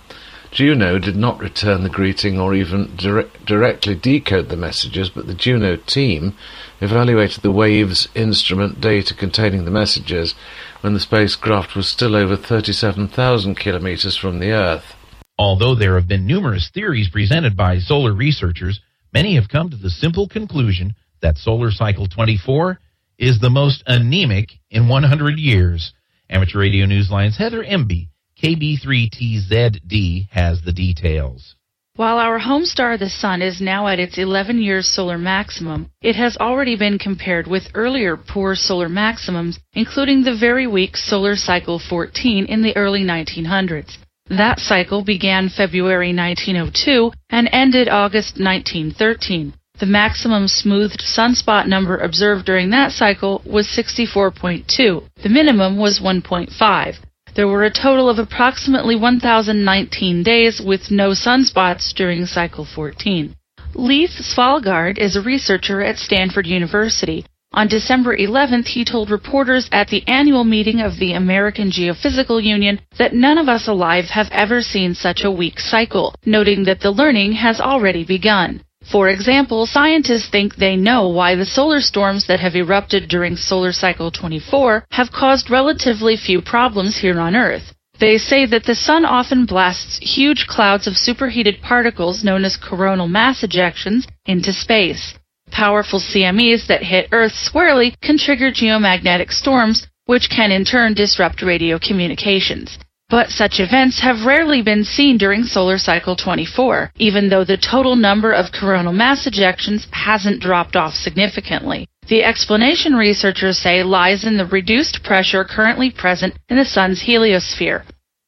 Juno 0.49 0.97
did 0.97 1.15
not 1.15 1.39
return 1.39 1.83
the 1.83 1.89
greeting 1.89 2.39
or 2.39 2.55
even 2.55 2.95
dire- 2.95 3.29
directly 3.45 3.93
decode 3.93 4.49
the 4.49 4.57
messages, 4.57 5.07
but 5.07 5.27
the 5.27 5.35
Juno 5.35 5.75
team 5.75 6.35
evaluated 6.81 7.43
the 7.43 7.51
WAVES 7.51 8.07
instrument 8.15 8.81
data 8.81 9.13
containing 9.13 9.65
the 9.65 9.71
messages 9.71 10.33
when 10.81 10.95
the 10.95 10.99
spacecraft 10.99 11.75
was 11.75 11.87
still 11.87 12.15
over 12.15 12.35
37,000 12.35 13.53
kilometers 13.53 14.15
from 14.15 14.39
the 14.39 14.51
Earth. 14.51 14.95
Although 15.39 15.75
there 15.75 15.95
have 15.95 16.07
been 16.07 16.27
numerous 16.27 16.69
theories 16.73 17.09
presented 17.09 17.57
by 17.57 17.79
solar 17.79 18.13
researchers, 18.13 18.79
many 19.11 19.35
have 19.35 19.49
come 19.49 19.69
to 19.69 19.77
the 19.77 19.89
simple 19.89 20.27
conclusion 20.27 20.93
that 21.21 21.37
solar 21.37 21.71
cycle 21.71 22.07
24 22.07 22.79
is 23.17 23.39
the 23.39 23.49
most 23.49 23.83
anemic 23.87 24.51
in 24.69 24.87
100 24.87 25.39
years. 25.39 25.93
Amateur 26.29 26.59
Radio 26.59 26.85
Newsline's 26.85 27.37
Heather 27.37 27.63
Embee, 27.63 28.09
KB3TZD, 28.43 30.29
has 30.29 30.61
the 30.61 30.73
details. 30.73 31.55
While 31.95 32.17
our 32.17 32.39
home 32.39 32.65
star, 32.65 32.97
the 32.97 33.09
Sun, 33.09 33.41
is 33.43 33.61
now 33.61 33.87
at 33.87 33.99
its 33.99 34.17
11 34.17 34.61
years 34.61 34.87
solar 34.87 35.17
maximum, 35.17 35.91
it 36.01 36.15
has 36.15 36.37
already 36.37 36.75
been 36.75 36.97
compared 36.97 37.47
with 37.47 37.69
earlier 37.75 38.17
poor 38.17 38.55
solar 38.55 38.89
maximums, 38.89 39.59
including 39.73 40.23
the 40.23 40.35
very 40.35 40.65
weak 40.65 40.97
solar 40.97 41.35
cycle 41.35 41.79
14 41.79 42.45
in 42.45 42.63
the 42.63 42.75
early 42.75 43.03
1900s. 43.03 43.97
That 44.29 44.59
cycle 44.59 45.03
began 45.03 45.49
February 45.49 46.13
1902 46.13 47.11
and 47.29 47.49
ended 47.51 47.89
August 47.89 48.39
1913. 48.39 49.53
The 49.79 49.85
maximum 49.85 50.47
smoothed 50.47 51.01
sunspot 51.01 51.67
number 51.67 51.97
observed 51.97 52.45
during 52.45 52.69
that 52.69 52.93
cycle 52.93 53.41
was 53.45 53.67
64.2. 53.67 55.03
The 55.21 55.29
minimum 55.29 55.77
was 55.77 55.99
1.5. 55.99 56.95
There 57.35 57.47
were 57.47 57.65
a 57.65 57.71
total 57.71 58.09
of 58.09 58.17
approximately 58.17 58.95
1,019 58.95 60.23
days 60.23 60.61
with 60.61 60.89
no 60.89 61.09
sunspots 61.09 61.93
during 61.93 62.25
cycle 62.25 62.63
14. 62.63 63.35
Leif 63.75 64.11
Svalgaard 64.11 64.99
is 64.99 65.15
a 65.15 65.21
researcher 65.21 65.81
at 65.81 65.97
Stanford 65.97 66.47
University. 66.47 67.25
On 67.55 67.67
December 67.67 68.17
11th, 68.17 68.65
he 68.65 68.83
told 68.83 69.11
reporters 69.11 69.69
at 69.71 69.87
the 69.89 70.03
annual 70.07 70.43
meeting 70.43 70.81
of 70.81 70.97
the 70.97 71.13
American 71.13 71.69
Geophysical 71.69 72.41
Union 72.41 72.79
that 72.97 73.13
none 73.13 73.37
of 73.37 73.47
us 73.47 73.67
alive 73.67 74.05
have 74.05 74.27
ever 74.31 74.59
seen 74.61 74.95
such 74.95 75.23
a 75.23 75.29
weak 75.29 75.59
cycle, 75.59 76.15
noting 76.25 76.63
that 76.63 76.79
the 76.79 76.89
learning 76.89 77.33
has 77.33 77.61
already 77.61 78.03
begun. 78.03 78.63
For 78.91 79.07
example, 79.07 79.67
scientists 79.67 80.29
think 80.29 80.55
they 80.55 80.75
know 80.75 81.07
why 81.07 81.35
the 81.35 81.45
solar 81.45 81.79
storms 81.79 82.25
that 82.25 82.39
have 82.39 82.55
erupted 82.55 83.07
during 83.07 83.35
solar 83.35 83.71
cycle 83.71 84.09
24 84.09 84.85
have 84.89 85.11
caused 85.11 85.51
relatively 85.51 86.17
few 86.17 86.41
problems 86.41 86.97
here 86.97 87.19
on 87.19 87.35
Earth. 87.35 87.71
They 87.99 88.17
say 88.17 88.47
that 88.47 88.63
the 88.63 88.73
sun 88.73 89.05
often 89.05 89.45
blasts 89.45 89.99
huge 89.99 90.47
clouds 90.47 90.87
of 90.87 90.97
superheated 90.97 91.61
particles 91.61 92.23
known 92.23 92.45
as 92.45 92.57
coronal 92.57 93.07
mass 93.07 93.43
ejections 93.43 94.07
into 94.25 94.51
space. 94.51 95.13
Powerful 95.53 95.99
CMEs 95.99 96.65
that 96.65 96.81
hit 96.81 97.09
Earth 97.11 97.33
squarely 97.33 97.95
can 98.01 98.17
trigger 98.17 98.51
geomagnetic 98.51 99.31
storms, 99.31 99.85
which 100.07 100.27
can 100.27 100.51
in 100.51 100.65
turn 100.65 100.95
disrupt 100.95 101.43
radio 101.43 101.77
communications. 101.77 102.79
But 103.07 103.29
such 103.29 103.59
events 103.59 103.99
have 103.99 104.25
rarely 104.25 104.63
been 104.63 104.83
seen 104.83 105.19
during 105.19 105.43
solar 105.43 105.77
cycle 105.77 106.15
24, 106.15 106.93
even 106.97 107.29
though 107.29 107.43
the 107.43 107.57
total 107.57 107.95
number 107.95 108.31
of 108.31 108.51
coronal 108.51 108.93
mass 108.93 109.27
ejections 109.27 109.85
hasn't 109.91 110.41
dropped 110.41 110.75
off 110.75 110.95
significantly. 110.95 111.87
The 112.07 112.23
explanation 112.23 112.95
researchers 112.95 113.59
say 113.59 113.83
lies 113.83 114.25
in 114.25 114.37
the 114.37 114.47
reduced 114.47 115.03
pressure 115.03 115.43
currently 115.43 115.91
present 115.91 116.33
in 116.49 116.57
the 116.57 116.65
sun's 116.65 117.03
heliosphere, 117.03 117.83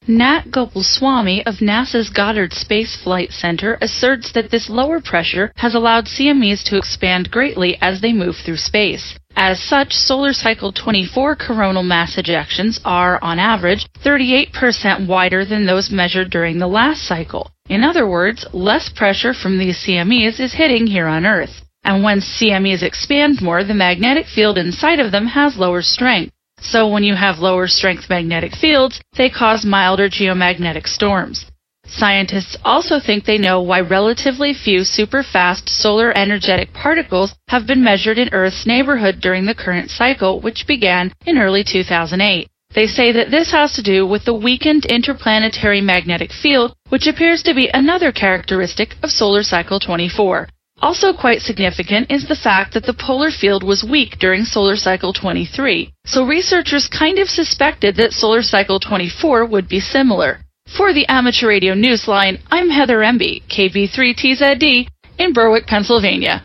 Nat 0.07 0.51
Gopalswamy 0.51 1.41
of 1.47 1.55
NASA's 1.55 2.11
Goddard 2.11 2.53
Space 2.53 2.95
Flight 2.95 3.31
Center 3.31 3.79
asserts 3.81 4.31
that 4.33 4.51
this 4.51 4.69
lower 4.69 5.01
pressure 5.01 5.51
has 5.55 5.73
allowed 5.73 6.05
CMEs 6.05 6.63
to 6.65 6.77
expand 6.77 7.31
greatly 7.31 7.75
as 7.81 8.01
they 8.01 8.13
move 8.13 8.35
through 8.35 8.57
space. 8.57 9.17
As 9.35 9.59
such, 9.59 9.93
solar 9.93 10.31
cycle 10.31 10.71
24 10.71 11.35
coronal 11.37 11.81
mass 11.81 12.17
ejections 12.17 12.79
are, 12.85 13.17
on 13.23 13.39
average, 13.39 13.87
38% 14.03 15.07
wider 15.07 15.43
than 15.43 15.65
those 15.65 15.89
measured 15.89 16.29
during 16.29 16.59
the 16.59 16.67
last 16.67 17.01
cycle. 17.07 17.49
In 17.67 17.83
other 17.83 18.07
words, 18.07 18.45
less 18.53 18.89
pressure 18.89 19.33
from 19.33 19.57
these 19.57 19.83
CMEs 19.83 20.39
is 20.39 20.53
hitting 20.53 20.85
here 20.85 21.07
on 21.07 21.25
Earth. 21.25 21.63
And 21.83 22.03
when 22.03 22.19
CMEs 22.19 22.83
expand 22.83 23.41
more, 23.41 23.63
the 23.63 23.73
magnetic 23.73 24.27
field 24.27 24.59
inside 24.59 24.99
of 24.99 25.11
them 25.11 25.25
has 25.25 25.57
lower 25.57 25.81
strength. 25.81 26.34
So 26.61 26.87
when 26.87 27.03
you 27.03 27.15
have 27.15 27.39
lower 27.39 27.67
strength 27.67 28.09
magnetic 28.09 28.53
fields, 28.53 28.99
they 29.17 29.29
cause 29.29 29.65
milder 29.65 30.09
geomagnetic 30.09 30.87
storms. 30.87 31.45
Scientists 31.87 32.57
also 32.65 32.99
think 32.99 33.23
they 33.23 33.37
know 33.37 33.61
why 33.61 33.79
relatively 33.79 34.53
few 34.53 34.83
super-fast 34.83 35.69
solar 35.69 36.11
energetic 36.17 36.73
particles 36.73 37.35
have 37.47 37.67
been 37.67 37.83
measured 37.83 38.17
in 38.17 38.33
Earth's 38.33 38.65
neighborhood 38.65 39.21
during 39.21 39.45
the 39.45 39.53
current 39.53 39.91
cycle, 39.91 40.41
which 40.41 40.65
began 40.65 41.13
in 41.25 41.37
early 41.37 41.63
2008. 41.63 42.47
They 42.73 42.87
say 42.87 43.11
that 43.11 43.31
this 43.31 43.51
has 43.51 43.73
to 43.75 43.83
do 43.83 44.05
with 44.05 44.25
the 44.25 44.33
weakened 44.33 44.85
interplanetary 44.85 45.79
magnetic 45.79 46.31
field, 46.33 46.73
which 46.89 47.07
appears 47.07 47.43
to 47.43 47.53
be 47.53 47.69
another 47.73 48.11
characteristic 48.11 48.95
of 49.03 49.11
solar 49.11 49.43
cycle 49.43 49.79
24. 49.79 50.49
Also 50.81 51.13
quite 51.13 51.41
significant 51.41 52.11
is 52.11 52.27
the 52.27 52.35
fact 52.35 52.73
that 52.73 52.85
the 52.85 52.93
polar 52.93 53.31
field 53.31 53.63
was 53.63 53.83
weak 53.83 54.19
during 54.19 54.43
solar 54.43 54.75
cycle 54.75 55.13
23, 55.13 55.91
so 56.05 56.25
researchers 56.25 56.87
kind 56.87 57.17
of 57.17 57.29
suspected 57.29 57.95
that 57.95 58.11
solar 58.11 58.41
cycle 58.41 58.79
24 58.79 59.45
would 59.45 59.69
be 59.69 59.79
similar. 59.79 60.39
For 60.77 60.93
the 60.93 61.07
Amateur 61.07 61.47
Radio 61.47 61.73
Newsline, 61.75 62.41
I'm 62.51 62.69
Heather 62.69 62.99
Embee, 62.99 63.43
KB3TZD, 63.47 64.87
in 65.17 65.33
Berwick, 65.33 65.65
Pennsylvania. 65.65 66.43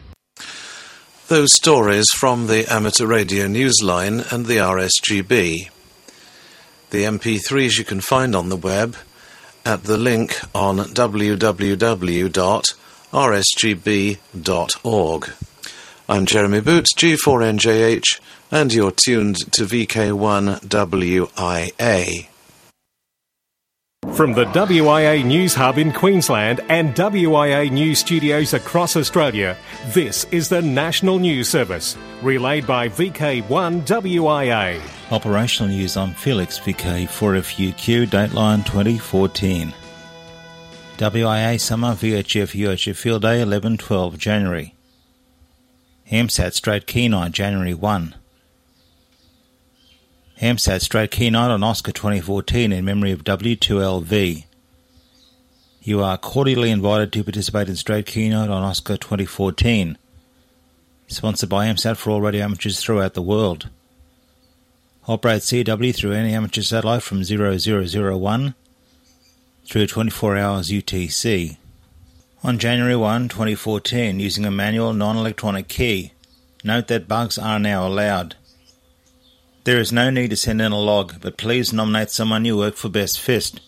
Those 1.29 1.55
stories 1.55 2.11
from 2.11 2.47
the 2.47 2.67
Amateur 2.73 3.07
Radio 3.07 3.47
Newsline 3.47 4.31
and 4.33 4.47
the 4.47 4.59
RSGB. 4.59 5.71
The 6.91 7.05
MP3s 7.05 7.79
you 7.79 7.85
can 7.85 8.01
find 8.01 8.37
on 8.37 8.49
the 8.49 8.57
web 8.57 8.97
at 9.65 9.85
the 9.85 9.97
link 9.97 10.39
on 10.55 10.93
www.rsgb.org. 13.12 15.31
I'm 16.09 16.26
Jeremy 16.26 16.61
Boots, 16.61 16.93
G4NJH, 16.95 18.21
and 18.50 18.73
you're 18.73 18.90
tuned 18.90 19.52
to 19.52 19.62
VK1WIA. 19.64 22.26
From 24.14 24.33
the 24.33 24.47
WIA 24.47 25.23
News 25.25 25.55
Hub 25.55 25.79
in 25.79 25.93
Queensland 25.93 26.59
and 26.69 26.93
WIA 26.95 27.71
News 27.71 28.00
Studios 28.00 28.55
across 28.55 28.97
Australia, 28.97 29.57
this 29.88 30.25
is 30.33 30.49
the 30.49 30.62
National 30.62 31.21
News 31.21 31.49
Service, 31.49 31.97
relayed 32.23 32.67
by 32.67 32.88
VK1WIA. 32.88 34.81
Operational 35.12 35.71
news 35.71 35.97
on 35.97 36.12
Felix 36.14 36.59
VK4FUQ, 36.59 38.09
Dateline 38.09 38.67
2014. 38.67 39.73
WIA 41.00 41.59
Summer 41.59 41.95
VHF 41.95 42.52
UHF 42.52 42.95
Field 42.95 43.23
Day 43.23 43.40
11 43.40 43.78
12 43.78 44.19
January. 44.19 44.75
AMSAT 46.11 46.52
Straight 46.52 46.87
Key 46.87 47.09
Night 47.09 47.33
January 47.33 47.73
1. 47.73 48.14
AMSAT 50.42 50.83
Straight 50.83 51.11
Key 51.11 51.30
Night 51.30 51.50
on 51.50 51.62
Oscar 51.62 51.92
2014 51.92 52.71
in 52.71 52.85
memory 52.85 53.12
of 53.12 53.25
W2LV. 53.25 54.45
You 55.80 56.02
are 56.02 56.19
cordially 56.19 56.71
invited 56.71 57.14
to 57.14 57.25
participate 57.25 57.71
in 57.71 57.76
Straight 57.76 58.04
Key 58.04 58.28
Night 58.28 58.50
on 58.50 58.62
Oscar 58.62 58.99
2014, 58.99 59.97
sponsored 61.07 61.49
by 61.49 61.66
AMSAT 61.66 61.97
for 61.97 62.11
all 62.11 62.21
radio 62.21 62.45
amateurs 62.45 62.78
throughout 62.78 63.14
the 63.14 63.23
world. 63.23 63.71
Operate 65.09 65.40
CW 65.40 65.97
through 65.97 66.12
any 66.12 66.35
amateur 66.35 66.61
satellite 66.61 67.02
from 67.02 67.25
0001 67.25 68.54
through 69.71 69.87
24 69.87 70.37
hours 70.37 70.69
UTC. 70.69 71.57
On 72.43 72.59
January 72.59 72.97
1, 72.97 73.29
2014, 73.29 74.19
using 74.19 74.45
a 74.45 74.50
manual 74.50 74.93
non-electronic 74.93 75.69
key. 75.69 76.11
Note 76.65 76.89
that 76.89 77.07
bugs 77.07 77.39
are 77.39 77.61
now 77.61 77.87
allowed. 77.87 78.35
There 79.62 79.79
is 79.79 79.93
no 79.93 80.11
need 80.11 80.31
to 80.31 80.37
send 80.37 80.61
in 80.61 80.73
a 80.73 80.79
log, 80.79 81.21
but 81.21 81.37
please 81.37 81.73
nominate 81.73 82.11
someone 82.11 82.45
you 82.45 82.57
work 82.57 82.75
for 82.75 82.89
Best 82.89 83.21
Fist. 83.21 83.61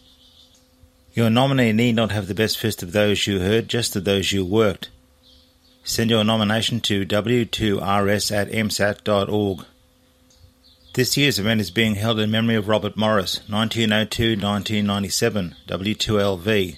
Your 1.14 1.30
nominee 1.30 1.72
need 1.72 1.94
not 1.94 2.10
have 2.10 2.26
the 2.26 2.34
best 2.34 2.58
fist 2.58 2.82
of 2.82 2.90
those 2.90 3.28
you 3.28 3.38
heard, 3.38 3.68
just 3.68 3.94
of 3.94 4.04
those 4.04 4.32
you 4.32 4.44
worked. 4.44 4.90
Send 5.84 6.10
your 6.10 6.24
nomination 6.24 6.80
to 6.80 7.06
w2rs 7.06 8.34
at 8.34 8.50
amsat.org. 8.50 9.64
This 10.94 11.16
year's 11.16 11.38
event 11.38 11.60
is 11.60 11.70
being 11.70 11.94
held 11.94 12.20
in 12.20 12.30
memory 12.30 12.56
of 12.56 12.68
Robert 12.68 12.96
Morris, 12.96 13.40
1902-1997, 13.48 15.54
W2LV. 15.66 16.76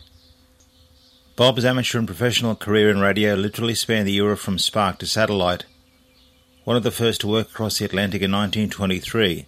Bob's 1.37 1.65
amateur 1.65 1.99
and 1.99 2.07
professional 2.07 2.55
career 2.55 2.91
in 2.91 3.01
radio 3.01 3.35
literally 3.35 3.75
spanned 3.75 4.07
the 4.07 4.15
era 4.15 4.37
from 4.37 4.59
spark 4.59 4.99
to 4.99 5.07
satellite 5.07 5.65
one 6.65 6.77
of 6.77 6.83
the 6.83 6.91
first 6.91 7.21
to 7.21 7.29
work 7.29 7.51
across 7.51 7.79
the 7.79 7.85
Atlantic 7.85 8.23
in 8.23 8.33
1923. 8.33 9.47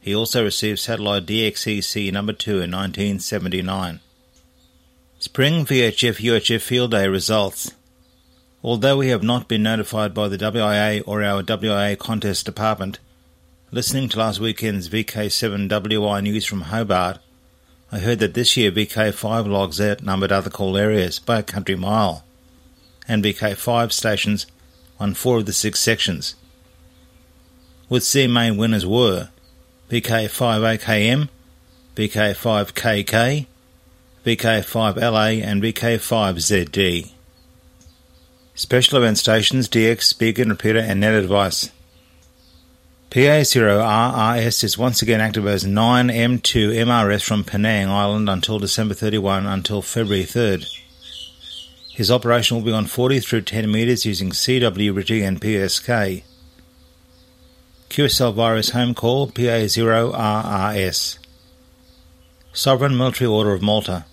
He 0.00 0.14
also 0.14 0.42
received 0.42 0.78
satellite 0.78 1.26
DXCC 1.26 2.10
number 2.10 2.32
2 2.32 2.52
in 2.52 2.70
1979. 2.70 4.00
Spring 5.18 5.66
VHF 5.66 6.16
UHF 6.16 6.62
Field 6.62 6.92
Day 6.92 7.06
results. 7.06 7.74
Although 8.62 8.96
we 8.96 9.08
have 9.08 9.22
not 9.22 9.46
been 9.46 9.62
notified 9.62 10.14
by 10.14 10.28
the 10.28 10.38
WIA 10.38 11.02
or 11.06 11.22
our 11.22 11.42
WIA 11.42 11.98
contest 11.98 12.46
department, 12.46 12.98
listening 13.70 14.08
to 14.08 14.18
last 14.18 14.40
weekend's 14.40 14.88
VK7WI 14.88 16.22
news 16.22 16.46
from 16.46 16.62
Hobart, 16.62 17.18
I 17.92 17.98
heard 17.98 18.18
that 18.20 18.32
this 18.32 18.56
year 18.56 18.72
VK5 18.72 19.46
logs 19.46 19.80
outnumbered 19.80 20.32
other 20.32 20.48
call 20.48 20.76
areas 20.78 21.18
by 21.18 21.40
a 21.40 21.42
country 21.42 21.76
mile, 21.76 22.24
and 23.06 23.22
VK5 23.22 23.92
stations 23.92 24.46
on 24.98 25.12
four 25.12 25.38
of 25.38 25.46
the 25.46 25.52
six 25.52 25.80
sections. 25.80 26.34
With 27.90 28.04
C 28.04 28.26
main 28.26 28.56
winners 28.56 28.86
were 28.86 29.28
VK5AKM, 29.90 31.28
VK5KK, 31.94 33.46
VK5LA 34.24 35.42
and 35.42 35.62
VK5ZD. 35.62 37.10
Special 38.54 38.98
event 38.98 39.18
stations 39.18 39.68
DX, 39.68 40.18
Beacon 40.18 40.48
Repeater 40.48 40.80
and 40.80 41.00
Net 41.00 41.14
Advice. 41.14 41.70
PA0RRS 43.10 44.62
is 44.64 44.76
once 44.76 45.00
again 45.00 45.22
active 45.22 45.46
as 45.46 45.64
9M2 45.64 46.74
MRS 46.84 47.24
from 47.24 47.42
Penang 47.42 47.88
Island 47.88 48.28
until 48.28 48.58
December 48.58 48.92
31 48.92 49.46
until 49.46 49.80
February 49.80 50.24
3rd. 50.24 50.68
His 51.90 52.10
operation 52.10 52.58
will 52.58 52.64
be 52.64 52.72
on 52.72 52.84
40 52.84 53.20
through 53.20 53.40
10 53.40 53.72
metres 53.72 54.04
using 54.04 54.28
CW 54.28 54.92
RTTY 54.92 55.26
and 55.26 55.40
PSK. 55.40 56.22
QSL 57.88 58.34
virus 58.34 58.70
home 58.70 58.94
call 58.94 59.30
PA0RRS. 59.30 61.18
Sovereign 62.52 62.94
Military 62.94 63.28
Order 63.28 63.54
of 63.54 63.62
Malta. 63.62 64.04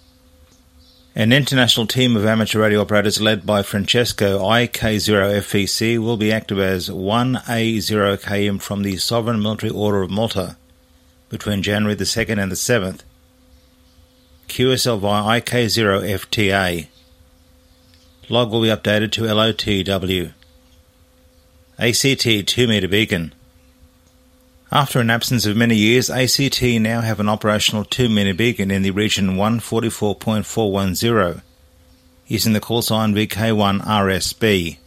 An 1.17 1.31
international 1.31 1.87
team 1.87 2.17
of 2.17 2.25
amateur 2.25 2.59
radio 2.59 2.81
operators 2.81 3.21
led 3.21 3.45
by 3.45 3.63
Francesco 3.63 4.39
IK0FEC 4.39 5.97
will 5.97 6.17
be 6.17 6.29
active 6.29 6.59
as 6.59 6.89
1A0KM 6.89 8.61
from 8.61 8.83
the 8.83 8.97
Sovereign 8.97 9.41
Military 9.41 9.71
Order 9.71 10.01
of 10.01 10.11
Malta 10.11 10.57
between 11.29 11.63
January 11.63 11.95
the 11.95 12.03
2nd 12.03 12.37
and 12.37 12.51
the 12.51 12.55
7th. 12.55 12.99
QSL 14.49 14.99
via 14.99 15.39
IK0FTA. 15.39 16.87
Log 18.27 18.51
will 18.51 18.63
be 18.63 18.67
updated 18.67 19.13
to 19.13 19.21
LOTW. 19.21 20.33
ACT 21.79 22.45
2 22.45 22.67
metre 22.67 22.89
beacon. 22.89 23.33
After 24.75 24.99
an 24.99 25.09
absence 25.09 25.45
of 25.45 25.55
many 25.55 25.77
years, 25.77 26.09
ACT 26.09 26.61
now 26.61 26.99
have 26.99 27.21
an 27.21 27.29
operational 27.29 27.85
2 27.85 28.09
metre 28.09 28.33
beacon 28.33 28.71
in 28.71 28.81
the 28.81 28.91
region 28.91 29.37
144.410 29.37 31.41
using 32.27 32.51
the 32.51 32.59
call 32.59 32.81
sign 32.81 33.15
VK1RSB. 33.15 34.77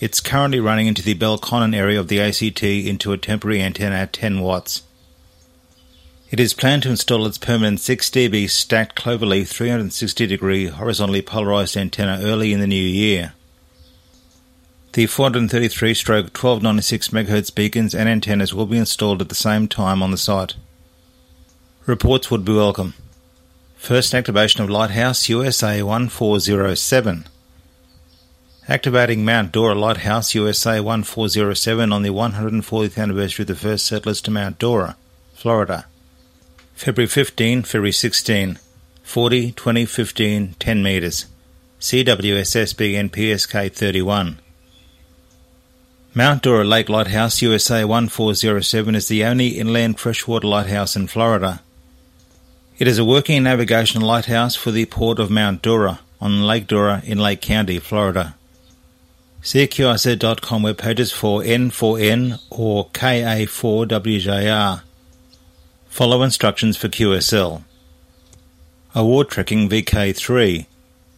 It's 0.00 0.20
currently 0.20 0.58
running 0.58 0.86
into 0.86 1.02
the 1.02 1.14
Belconnen 1.14 1.76
area 1.76 2.00
of 2.00 2.08
the 2.08 2.18
ACT 2.18 2.62
into 2.62 3.12
a 3.12 3.18
temporary 3.18 3.60
antenna 3.60 3.96
at 3.96 4.14
10 4.14 4.40
watts. 4.40 4.84
It 6.30 6.40
is 6.40 6.54
planned 6.54 6.84
to 6.84 6.90
install 6.90 7.26
its 7.26 7.36
permanent 7.36 7.80
6 7.80 8.08
dB 8.08 8.48
stacked 8.48 8.96
cloverleaf 8.96 9.48
360 9.48 10.26
degree 10.26 10.68
horizontally 10.68 11.20
polarized 11.20 11.76
antenna 11.76 12.20
early 12.22 12.54
in 12.54 12.60
the 12.60 12.66
new 12.66 12.74
year. 12.74 13.34
The 14.94 15.06
433 15.06 15.92
stroke 15.92 16.26
1296 16.26 17.08
MHz 17.08 17.52
beacons 17.52 17.96
and 17.96 18.08
antennas 18.08 18.54
will 18.54 18.66
be 18.66 18.78
installed 18.78 19.20
at 19.20 19.28
the 19.28 19.34
same 19.34 19.66
time 19.66 20.04
on 20.04 20.12
the 20.12 20.16
site. 20.16 20.54
Reports 21.84 22.30
would 22.30 22.44
be 22.44 22.54
welcome. 22.54 22.94
First 23.74 24.14
activation 24.14 24.62
of 24.62 24.70
Lighthouse 24.70 25.28
USA 25.28 25.82
1407. 25.82 27.26
Activating 28.68 29.24
Mount 29.24 29.50
Dora 29.50 29.74
Lighthouse 29.74 30.32
USA 30.36 30.78
1407 30.78 31.92
on 31.92 32.02
the 32.02 32.10
140th 32.10 32.96
anniversary 32.96 33.42
of 33.42 33.48
the 33.48 33.56
first 33.56 33.86
settlers 33.86 34.20
to 34.20 34.30
Mount 34.30 34.60
Dora, 34.60 34.96
Florida. 35.32 35.86
February 36.74 37.08
15, 37.08 37.64
February 37.64 37.90
16, 37.90 38.60
40, 39.02 39.50
20, 39.50 39.86
15, 39.86 40.54
10 40.60 40.82
metres. 40.84 41.26
CWSSB 41.80 43.10
NPSK 43.10 43.72
31. 43.72 44.38
Mount 46.16 46.44
Dora 46.44 46.62
Lake 46.62 46.88
Lighthouse 46.88 47.42
USA 47.42 47.84
1407 47.84 48.94
is 48.94 49.08
the 49.08 49.24
only 49.24 49.48
inland 49.58 49.98
freshwater 49.98 50.46
lighthouse 50.46 50.94
in 50.94 51.08
Florida. 51.08 51.60
It 52.78 52.86
is 52.86 52.98
a 52.98 53.04
working 53.04 53.42
navigation 53.42 54.00
lighthouse 54.00 54.54
for 54.54 54.70
the 54.70 54.86
port 54.86 55.18
of 55.18 55.28
Mount 55.28 55.60
Dora 55.60 55.98
on 56.20 56.46
Lake 56.46 56.68
Dora 56.68 57.02
in 57.04 57.18
Lake 57.18 57.40
County, 57.40 57.80
Florida. 57.80 58.36
See 59.42 59.66
QRZ.com 59.66 60.62
web 60.62 60.78
pages 60.78 61.10
for 61.10 61.40
N4N 61.40 62.40
or 62.48 62.90
KA4WJR. 62.90 64.82
Follow 65.88 66.22
instructions 66.22 66.76
for 66.76 66.86
QSL. 66.86 67.64
Award 68.94 69.30
Trekking 69.30 69.68
VK3 69.68 70.66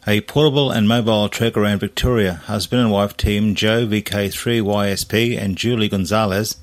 a 0.08 0.20
portable 0.20 0.70
and 0.70 0.86
mobile 0.86 1.28
trek 1.28 1.56
around 1.56 1.80
Victoria, 1.80 2.34
husband 2.34 2.80
and 2.80 2.92
wife 2.92 3.16
team 3.16 3.56
Joe 3.56 3.86
VK3YSP 3.86 5.36
and 5.36 5.56
Julie 5.56 5.88
Gonzalez 5.88 6.56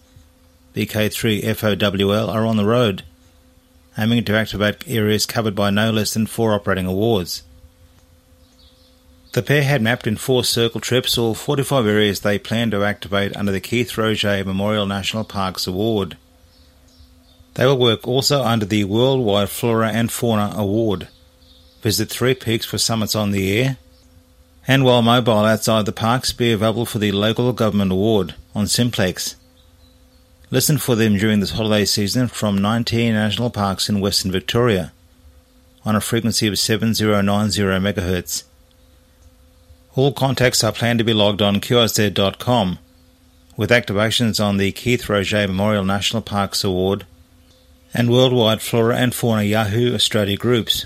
VK3FOWL 0.73 2.29
are 2.29 2.45
on 2.45 2.55
the 2.55 2.65
road, 2.65 3.03
aiming 3.97 4.23
to 4.23 4.35
activate 4.35 4.87
areas 4.87 5.25
covered 5.25 5.55
by 5.55 5.69
no 5.69 5.91
less 5.91 6.13
than 6.13 6.25
four 6.25 6.53
operating 6.53 6.85
awards. 6.85 7.43
The 9.33 9.41
pair 9.41 9.63
had 9.63 9.81
mapped 9.81 10.07
in 10.07 10.15
four 10.15 10.45
circle 10.45 10.79
trips 10.79 11.17
all 11.17 11.35
45 11.35 11.85
areas 11.85 12.21
they 12.21 12.39
plan 12.39 12.71
to 12.71 12.85
activate 12.85 13.35
under 13.35 13.51
the 13.51 13.59
Keith 13.59 13.91
Roget 13.91 14.45
Memorial 14.45 14.85
National 14.85 15.25
Parks 15.25 15.67
Award. 15.67 16.15
They 17.55 17.65
will 17.65 17.77
work 17.77 18.07
also 18.07 18.41
under 18.41 18.65
the 18.65 18.85
Worldwide 18.85 19.49
Flora 19.49 19.89
and 19.89 20.11
Fauna 20.11 20.53
Award. 20.55 21.09
Visit 21.83 22.09
Three 22.09 22.33
Peaks 22.33 22.65
for 22.65 22.77
summits 22.77 23.13
on 23.13 23.31
the 23.31 23.59
air. 23.59 23.77
And 24.65 24.85
while 24.85 25.01
mobile 25.01 25.43
outside 25.43 25.85
the 25.85 25.91
parks, 25.91 26.31
be 26.31 26.53
available 26.53 26.85
for 26.85 26.97
the 26.97 27.11
Local 27.11 27.51
Government 27.51 27.91
Award 27.91 28.35
on 28.55 28.67
Simplex. 28.67 29.35
Listen 30.49 30.77
for 30.77 30.95
them 30.95 31.17
during 31.17 31.41
this 31.41 31.51
holiday 31.51 31.83
season 31.83 32.29
from 32.29 32.57
19 32.57 33.11
national 33.11 33.49
parks 33.49 33.89
in 33.89 33.99
Western 33.99 34.31
Victoria 34.31 34.93
on 35.83 35.93
a 35.97 35.99
frequency 35.99 36.47
of 36.47 36.57
7090 36.57 37.61
MHz. 37.61 38.43
All 39.95 40.13
contacts 40.13 40.63
are 40.63 40.71
planned 40.71 40.99
to 40.99 41.05
be 41.05 41.13
logged 41.13 41.41
on 41.41 41.59
QRZ.com, 41.59 42.79
with 43.57 43.71
activations 43.71 44.41
on 44.41 44.55
the 44.55 44.71
Keith 44.71 45.07
Roget 45.07 45.47
Memorial 45.47 45.83
National 45.83 46.21
Parks 46.21 46.63
Award 46.63 47.05
and 47.93 48.09
Worldwide 48.09 48.61
Flora 48.61 48.95
and 48.95 49.13
Fauna 49.13 49.43
Yahoo 49.43 49.93
Australia 49.93 50.37
groups 50.37 50.85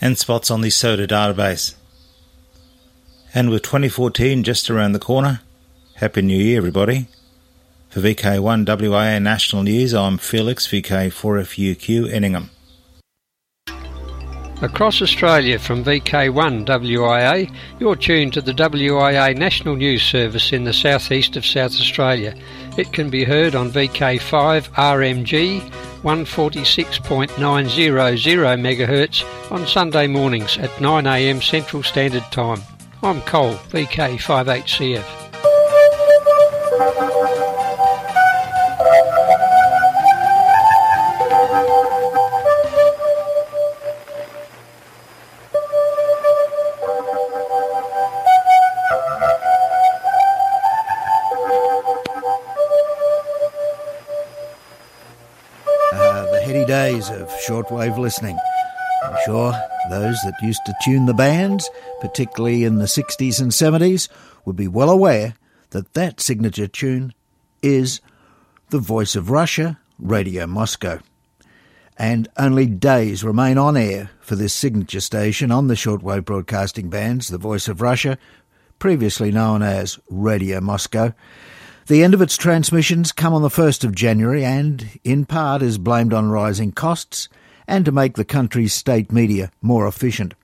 and 0.00 0.18
spots 0.18 0.50
on 0.50 0.60
the 0.60 0.70
SOTA 0.70 1.08
database. 1.08 1.74
And 3.34 3.50
with 3.50 3.62
2014 3.62 4.42
just 4.42 4.70
around 4.70 4.92
the 4.92 4.98
corner, 4.98 5.40
Happy 5.94 6.22
New 6.22 6.38
Year, 6.38 6.58
everybody. 6.58 7.08
For 7.90 8.00
VK1 8.00 8.64
WIA 8.64 9.20
National 9.20 9.62
News, 9.62 9.94
I'm 9.94 10.18
Felix, 10.18 10.66
VK4FUQ 10.68 12.10
Enningham. 12.12 12.50
Across 14.60 15.02
Australia 15.02 15.56
from 15.56 15.84
VK1 15.84 16.66
WIA, 16.66 17.48
you're 17.78 17.94
tuned 17.94 18.32
to 18.32 18.40
the 18.40 18.52
WIA 18.52 19.36
National 19.36 19.76
News 19.76 20.02
Service 20.02 20.52
in 20.52 20.64
the 20.64 20.72
southeast 20.72 21.36
of 21.36 21.46
South 21.46 21.74
Australia. 21.74 22.34
It 22.76 22.92
can 22.92 23.08
be 23.08 23.22
heard 23.22 23.54
on 23.54 23.70
VK5 23.70 24.70
RMG 24.70 25.60
146.900 26.02 27.28
MHz 27.38 29.52
on 29.52 29.64
Sunday 29.64 30.08
mornings 30.08 30.58
at 30.58 30.70
9am 30.70 31.40
Central 31.40 31.84
Standard 31.84 32.24
Time. 32.32 32.60
I'm 33.00 33.20
Cole, 33.20 33.54
VK58CF. 33.54 35.27
Shortwave 57.78 57.98
listening. 57.98 58.38
I'm 59.04 59.16
sure 59.24 59.52
those 59.90 60.16
that 60.22 60.42
used 60.42 60.60
to 60.66 60.74
tune 60.82 61.06
the 61.06 61.14
bands, 61.14 61.70
particularly 62.00 62.64
in 62.64 62.76
the 62.76 62.86
60s 62.86 63.40
and 63.40 63.52
70s, 63.52 64.08
would 64.44 64.56
be 64.56 64.68
well 64.68 64.90
aware 64.90 65.34
that 65.70 65.94
that 65.94 66.20
signature 66.20 66.66
tune 66.66 67.14
is 67.62 68.00
The 68.70 68.78
Voice 68.78 69.14
of 69.14 69.30
Russia, 69.30 69.78
Radio 69.98 70.46
Moscow. 70.46 70.98
And 71.96 72.28
only 72.36 72.66
days 72.66 73.24
remain 73.24 73.58
on 73.58 73.76
air 73.76 74.10
for 74.20 74.36
this 74.36 74.54
signature 74.54 75.00
station 75.00 75.50
on 75.50 75.68
the 75.68 75.74
shortwave 75.74 76.24
broadcasting 76.24 76.88
bands, 76.88 77.28
The 77.28 77.38
Voice 77.38 77.68
of 77.68 77.80
Russia, 77.80 78.18
previously 78.78 79.30
known 79.30 79.62
as 79.62 79.98
Radio 80.08 80.60
Moscow. 80.60 81.12
The 81.86 82.04
end 82.04 82.14
of 82.14 82.22
its 82.22 82.36
transmissions 82.36 83.12
come 83.12 83.34
on 83.34 83.42
the 83.42 83.48
1st 83.48 83.84
of 83.84 83.94
January 83.94 84.44
and, 84.44 84.98
in 85.04 85.26
part, 85.26 85.62
is 85.62 85.78
blamed 85.78 86.12
on 86.12 86.28
rising 86.28 86.72
costs 86.72 87.28
and 87.68 87.84
to 87.84 87.92
make 87.92 88.16
the 88.16 88.24
country's 88.24 88.72
state 88.72 89.12
media 89.12 89.52
more 89.62 89.86
efficient. 89.86 90.34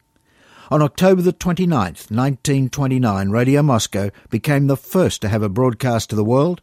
On 0.70 0.80
October 0.80 1.22
the 1.22 1.32
29th, 1.32 2.10
1929, 2.10 3.30
Radio 3.30 3.62
Moscow 3.62 4.10
became 4.30 4.66
the 4.66 4.76
first 4.76 5.20
to 5.22 5.28
have 5.28 5.42
a 5.42 5.48
broadcast 5.48 6.10
to 6.10 6.16
the 6.16 6.24
world, 6.24 6.60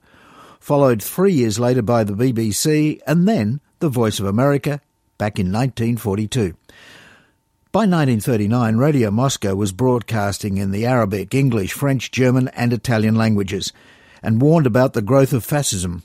followed 0.59 1.03
three 1.03 1.33
years 1.33 1.59
later 1.59 1.81
by 1.81 2.03
the 2.03 2.13
BBC 2.13 3.01
and 3.05 3.27
then 3.27 3.59
the 3.79 3.89
Voice 3.89 4.19
of 4.19 4.25
America 4.25 4.79
back 5.17 5.37
in 5.37 5.47
1942. 5.47 6.53
By 7.71 7.81
1939, 7.81 8.77
Radio 8.77 9.11
Moscow 9.11 9.55
was 9.55 9.71
broadcasting 9.71 10.57
in 10.57 10.71
the 10.71 10.85
Arabic, 10.85 11.33
English, 11.33 11.73
French, 11.73 12.11
German, 12.11 12.49
and 12.49 12.73
Italian 12.73 13.15
languages 13.15 13.71
and 14.21 14.41
warned 14.41 14.67
about 14.67 14.93
the 14.93 15.01
growth 15.01 15.33
of 15.33 15.43
fascism. 15.43 16.03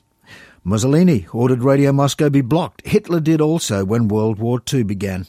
Mussolini 0.68 1.28
ordered 1.32 1.62
Radio 1.62 1.92
Moscow 1.92 2.28
be 2.28 2.40
blocked. 2.40 2.84
Hitler 2.84 3.20
did 3.20 3.40
also 3.40 3.84
when 3.84 4.08
World 4.08 4.40
War 4.40 4.60
II 4.72 4.82
began. 4.82 5.28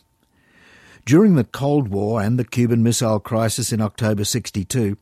During 1.06 1.36
the 1.36 1.44
Cold 1.44 1.90
War 1.90 2.24
and 2.24 2.40
the 2.40 2.44
Cuban 2.44 2.82
Missile 2.82 3.20
Crisis 3.20 3.72
in 3.72 3.80
October 3.80 4.24
62, 4.24 4.98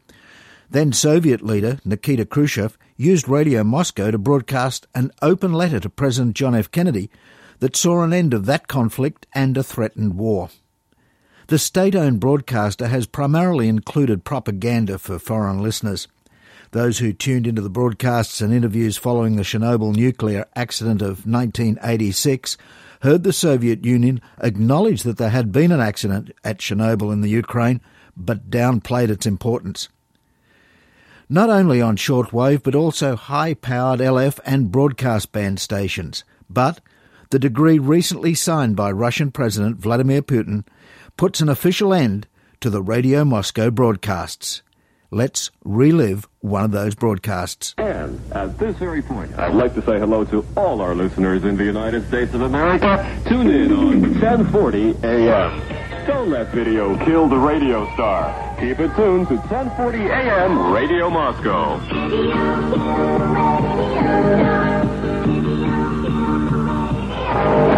then 0.70 0.92
Soviet 0.92 1.42
leader 1.42 1.80
Nikita 1.86 2.26
Khrushchev 2.26 2.78
used 2.98 3.30
Radio 3.30 3.64
Moscow 3.64 4.12
to 4.12 4.18
broadcast 4.18 4.88
an 4.94 5.12
open 5.22 5.54
letter 5.54 5.80
to 5.80 5.90
President 5.90 6.36
John 6.36 6.54
F. 6.54 6.70
Kennedy 6.70 7.10
that 7.60 7.78
saw 7.78 8.04
an 8.04 8.12
end 8.12 8.34
of 8.34 8.46
that 8.46 8.68
conflict 8.68 9.28
and 9.34 9.56
a 9.56 9.64
threatened 9.64 10.16
war. 10.16 10.50
The 11.48 11.58
state 11.58 11.96
owned 11.96 12.20
broadcaster 12.20 12.88
has 12.88 13.06
primarily 13.06 13.70
included 13.70 14.26
propaganda 14.26 14.98
for 15.00 15.18
foreign 15.18 15.64
listeners. 15.64 16.10
Those 16.76 16.98
who 16.98 17.14
tuned 17.14 17.48
into 17.48 17.62
the 17.62 17.70
broadcasts 17.70 18.42
and 18.42 18.54
interviews 18.54 18.98
following 18.98 19.38
the 19.38 19.44
Chernobyl 19.44 19.96
nuclear 19.96 20.46
accident 20.58 21.02
of 21.02 21.26
1986 21.26 22.58
heard 23.00 23.24
the 23.24 23.32
Soviet 23.32 23.86
Union 23.86 24.20
acknowledge 24.40 25.04
that 25.04 25.16
there 25.16 25.30
had 25.30 25.54
been 25.54 25.72
an 25.72 25.80
accident 25.80 26.32
at 26.44 26.58
Chernobyl 26.58 27.14
in 27.14 27.22
the 27.22 27.30
Ukraine, 27.30 27.80
but 28.18 28.50
downplayed 28.50 29.08
its 29.08 29.26
importance. 29.26 29.88
Not 31.30 31.50
only 31.50 31.82
on 31.82 31.96
shortwave, 31.96 32.62
but 32.62 32.76
also 32.76 33.16
high 33.16 33.54
powered 33.54 34.02
LF 34.02 34.42
and 34.46 34.70
broadcast 34.70 35.32
band 35.32 35.62
stations. 35.62 36.26
But 36.50 36.82
the 37.30 37.40
decree 37.40 37.80
recently 37.80 38.34
signed 38.34 38.76
by 38.76 38.92
Russian 38.92 39.32
President 39.32 39.78
Vladimir 39.78 40.22
Putin 40.22 40.66
puts 41.16 41.40
an 41.40 41.48
official 41.48 41.94
end 41.94 42.28
to 42.60 42.70
the 42.70 42.84
Radio 42.84 43.24
Moscow 43.24 43.72
broadcasts. 43.72 44.62
Let's 45.16 45.50
relive 45.64 46.28
one 46.42 46.66
of 46.66 46.72
those 46.72 46.94
broadcasts. 46.94 47.74
And 47.78 48.20
at 48.34 48.60
this 48.60 48.76
very 48.76 49.02
point, 49.02 49.34
I'd 49.40 49.54
like 49.54 49.74
to 49.76 49.82
say 49.82 49.98
hello 49.98 50.26
to 50.26 50.46
all 50.58 50.82
our 50.82 50.94
listeners 50.94 51.46
in 51.46 51.56
the 51.56 51.64
United 51.64 52.06
States 52.10 52.34
of 52.34 52.42
America. 52.42 53.22
Tune 53.26 53.50
in 53.50 53.72
on 53.72 54.02
1040 54.02 54.90
a.m. 55.04 56.06
Don't 56.06 56.30
let 56.30 56.50
video 56.50 56.98
kill 57.06 57.30
the 57.30 57.38
radio 57.38 57.90
star. 57.94 58.58
Keep 58.60 58.82
it 58.82 58.94
tuned 58.98 59.30
to 59.30 59.38
1040 59.38 60.00
a.m. 60.00 60.74
Radio 60.74 61.10
Moscow. 61.10 61.78
Hello 67.38 67.75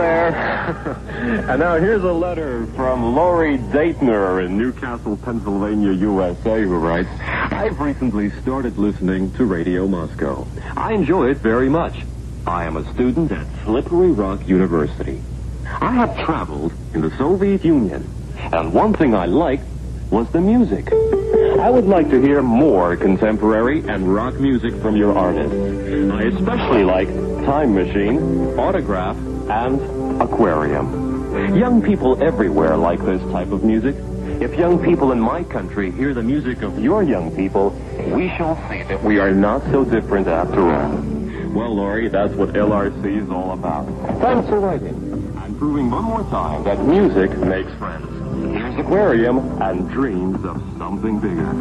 there. 0.00 0.28
and 1.48 1.60
now 1.60 1.76
here's 1.76 2.02
a 2.02 2.12
letter 2.12 2.66
from 2.68 3.14
Lori 3.14 3.58
Daytner 3.58 4.40
in 4.40 4.56
Newcastle, 4.56 5.16
Pennsylvania, 5.18 5.92
USA, 5.92 6.62
who 6.62 6.76
writes, 6.78 7.10
I've 7.20 7.78
recently 7.78 8.30
started 8.42 8.78
listening 8.78 9.32
to 9.32 9.44
Radio 9.44 9.86
Moscow. 9.86 10.46
I 10.76 10.94
enjoy 10.94 11.30
it 11.30 11.38
very 11.38 11.68
much. 11.68 11.98
I 12.46 12.64
am 12.64 12.76
a 12.76 12.94
student 12.94 13.30
at 13.32 13.46
Slippery 13.64 14.10
Rock 14.10 14.48
University. 14.48 15.22
I 15.66 15.92
have 15.92 16.18
traveled 16.24 16.72
in 16.94 17.02
the 17.02 17.16
Soviet 17.18 17.64
Union, 17.64 18.08
and 18.36 18.72
one 18.72 18.94
thing 18.94 19.14
I 19.14 19.26
liked 19.26 19.64
was 20.10 20.30
the 20.30 20.40
music. 20.40 20.90
I 21.60 21.68
would 21.68 21.84
like 21.84 22.08
to 22.10 22.20
hear 22.20 22.42
more 22.42 22.96
contemporary 22.96 23.80
and 23.80 24.12
rock 24.12 24.34
music 24.40 24.74
from 24.80 24.96
your 24.96 25.16
artists. 25.16 25.54
I 25.54 26.22
especially 26.22 26.84
like 26.84 27.08
Time 27.44 27.74
Machine, 27.74 28.58
Autograph, 28.58 29.16
and 29.50 30.22
Aquarium. 30.22 31.56
Young 31.56 31.82
people 31.82 32.22
everywhere 32.22 32.76
like 32.76 33.04
this 33.04 33.20
type 33.32 33.50
of 33.50 33.64
music. 33.64 33.96
If 34.40 34.54
young 34.54 34.82
people 34.82 35.12
in 35.12 35.20
my 35.20 35.42
country 35.44 35.90
hear 35.90 36.14
the 36.14 36.22
music 36.22 36.62
of 36.62 36.78
your 36.78 37.02
young 37.02 37.34
people, 37.34 37.70
we 38.14 38.28
shall 38.36 38.56
see 38.68 38.82
that 38.84 39.02
we 39.02 39.18
are 39.18 39.32
not 39.32 39.62
so 39.64 39.84
different 39.84 40.28
after 40.28 40.60
all. 40.60 40.92
Well, 41.52 41.74
Laurie, 41.74 42.08
that's 42.08 42.32
what 42.34 42.50
LRC 42.50 43.24
is 43.24 43.28
all 43.28 43.52
about. 43.52 43.86
Thanks 44.20 44.48
for 44.48 44.60
writing 44.60 44.94
and 45.36 45.58
proving 45.58 45.90
one 45.90 46.04
more 46.04 46.22
time 46.30 46.62
that 46.64 46.78
music 46.84 47.36
makes 47.38 47.72
friends. 47.74 48.06
Here's 48.54 48.78
Aquarium 48.78 49.60
and 49.60 49.90
dreams 49.90 50.44
of 50.44 50.56
something 50.78 51.18
bigger. 51.18 51.52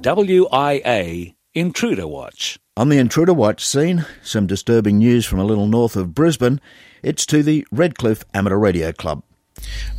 WIA 0.00 1.34
Intruder 1.56 2.08
Watch. 2.08 2.58
On 2.76 2.88
the 2.88 2.98
Intruder 2.98 3.32
Watch 3.32 3.64
scene, 3.64 4.04
some 4.24 4.48
disturbing 4.48 4.98
news 4.98 5.24
from 5.24 5.38
a 5.38 5.44
little 5.44 5.68
north 5.68 5.94
of 5.94 6.12
Brisbane. 6.12 6.60
It's 7.00 7.24
to 7.26 7.44
the 7.44 7.64
Redcliffe 7.70 8.24
Amateur 8.34 8.56
Radio 8.56 8.90
Club. 8.90 9.22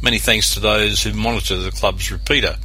Many 0.02 0.18
thanks 0.18 0.54
to 0.54 0.60
those 0.60 1.04
who 1.04 1.14
monitor 1.14 1.56
the 1.56 1.72
club's 1.72 2.12
repeater, 2.12 2.58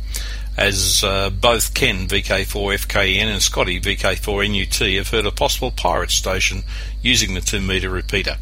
as 0.59 1.05
uh, 1.05 1.31
both 1.31 1.73
Ken 1.73 2.09
VK4FKN 2.09 3.27
and 3.27 3.41
Scotty 3.41 3.81
VK4NUT 3.81 4.97
have 4.97 5.11
heard 5.11 5.27
a 5.27 5.31
possible 5.31 5.71
pirate 5.71 6.11
station 6.11 6.65
using 7.01 7.35
the 7.35 7.41
2 7.41 7.61
metre 7.61 7.91
repeater. 7.91 8.39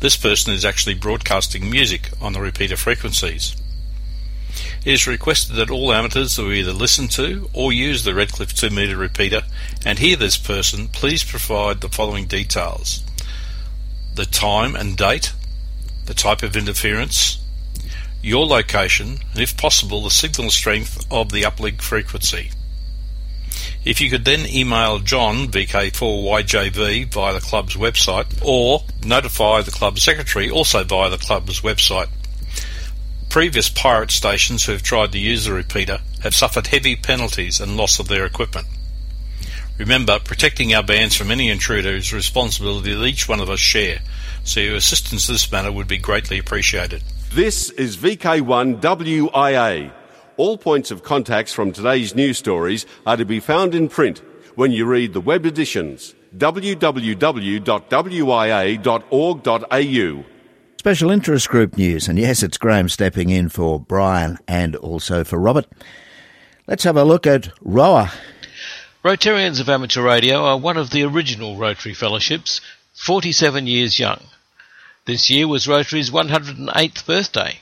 This 0.00 0.16
person 0.16 0.52
is 0.52 0.64
actually 0.64 0.94
broadcasting 0.94 1.70
music 1.70 2.10
on 2.20 2.32
the 2.32 2.40
repeater 2.40 2.76
frequencies. 2.76 3.54
It 4.84 4.92
is 4.92 5.06
requested 5.06 5.56
that 5.56 5.70
all 5.70 5.92
amateurs 5.92 6.36
who 6.36 6.50
either 6.50 6.72
listen 6.72 7.08
to 7.08 7.48
or 7.52 7.72
use 7.72 8.04
the 8.04 8.14
Redcliffe 8.14 8.54
2 8.54 8.70
metre 8.70 8.96
repeater 8.96 9.42
and 9.84 9.98
hear 9.98 10.16
this 10.16 10.36
person 10.36 10.88
please 10.88 11.24
provide 11.24 11.80
the 11.80 11.88
following 11.88 12.26
details 12.26 13.02
the 14.14 14.26
time 14.26 14.76
and 14.76 14.96
date, 14.96 15.32
the 16.04 16.14
type 16.14 16.42
of 16.42 16.56
interference, 16.56 17.38
your 18.22 18.46
location, 18.46 19.18
and 19.32 19.40
if 19.40 19.56
possible, 19.56 20.02
the 20.02 20.10
signal 20.10 20.50
strength 20.50 21.06
of 21.10 21.32
the 21.32 21.42
uplink 21.42 21.80
frequency. 21.80 22.50
If 23.84 24.00
you 24.00 24.10
could 24.10 24.24
then 24.24 24.46
email 24.46 25.00
John 25.00 25.48
VK4YJV 25.48 27.12
via 27.12 27.34
the 27.34 27.40
club's 27.40 27.74
website 27.74 28.26
or 28.44 28.84
notify 29.04 29.62
the 29.62 29.72
club 29.72 29.98
secretary 29.98 30.48
also 30.48 30.84
via 30.84 31.10
the 31.10 31.18
club's 31.18 31.60
website. 31.62 32.08
Previous 33.32 33.70
pirate 33.70 34.10
stations 34.10 34.66
who 34.66 34.72
have 34.72 34.82
tried 34.82 35.12
to 35.12 35.18
use 35.18 35.46
the 35.46 35.54
repeater 35.54 36.00
have 36.22 36.34
suffered 36.34 36.66
heavy 36.66 36.94
penalties 36.94 37.60
and 37.60 37.78
loss 37.78 37.98
of 37.98 38.08
their 38.08 38.26
equipment. 38.26 38.66
Remember, 39.78 40.18
protecting 40.18 40.74
our 40.74 40.82
bands 40.82 41.16
from 41.16 41.30
any 41.30 41.48
intruder 41.48 41.96
is 41.96 42.12
a 42.12 42.16
responsibility 42.16 42.92
that 42.92 43.06
each 43.06 43.30
one 43.30 43.40
of 43.40 43.48
us 43.48 43.58
share, 43.58 44.00
so 44.44 44.60
your 44.60 44.76
assistance 44.76 45.30
in 45.30 45.32
this 45.32 45.50
matter 45.50 45.72
would 45.72 45.88
be 45.88 45.96
greatly 45.96 46.38
appreciated. 46.38 47.02
This 47.32 47.70
is 47.70 47.96
VK1WIA. 47.96 49.90
All 50.36 50.58
points 50.58 50.90
of 50.90 51.02
contacts 51.02 51.54
from 51.54 51.72
today's 51.72 52.14
news 52.14 52.36
stories 52.36 52.84
are 53.06 53.16
to 53.16 53.24
be 53.24 53.40
found 53.40 53.74
in 53.74 53.88
print 53.88 54.20
when 54.56 54.72
you 54.72 54.84
read 54.84 55.14
the 55.14 55.22
web 55.22 55.46
editions 55.46 56.14
www.wia.org.au. 56.36 56.82
Special 60.82 61.12
interest 61.12 61.48
group 61.48 61.76
news, 61.76 62.08
and 62.08 62.18
yes, 62.18 62.42
it's 62.42 62.58
Graham 62.58 62.88
stepping 62.88 63.30
in 63.30 63.48
for 63.48 63.78
Brian 63.78 64.36
and 64.48 64.74
also 64.74 65.22
for 65.22 65.38
Robert. 65.38 65.64
Let's 66.66 66.82
have 66.82 66.96
a 66.96 67.04
look 67.04 67.24
at 67.24 67.50
ROAR. 67.60 68.10
Rotarians 69.04 69.60
of 69.60 69.68
Amateur 69.68 70.02
Radio 70.02 70.42
are 70.42 70.58
one 70.58 70.76
of 70.76 70.90
the 70.90 71.04
original 71.04 71.56
Rotary 71.56 71.94
Fellowships, 71.94 72.60
47 72.94 73.68
years 73.68 74.00
young. 74.00 74.24
This 75.04 75.30
year 75.30 75.46
was 75.46 75.68
Rotary's 75.68 76.10
108th 76.10 77.06
birthday. 77.06 77.60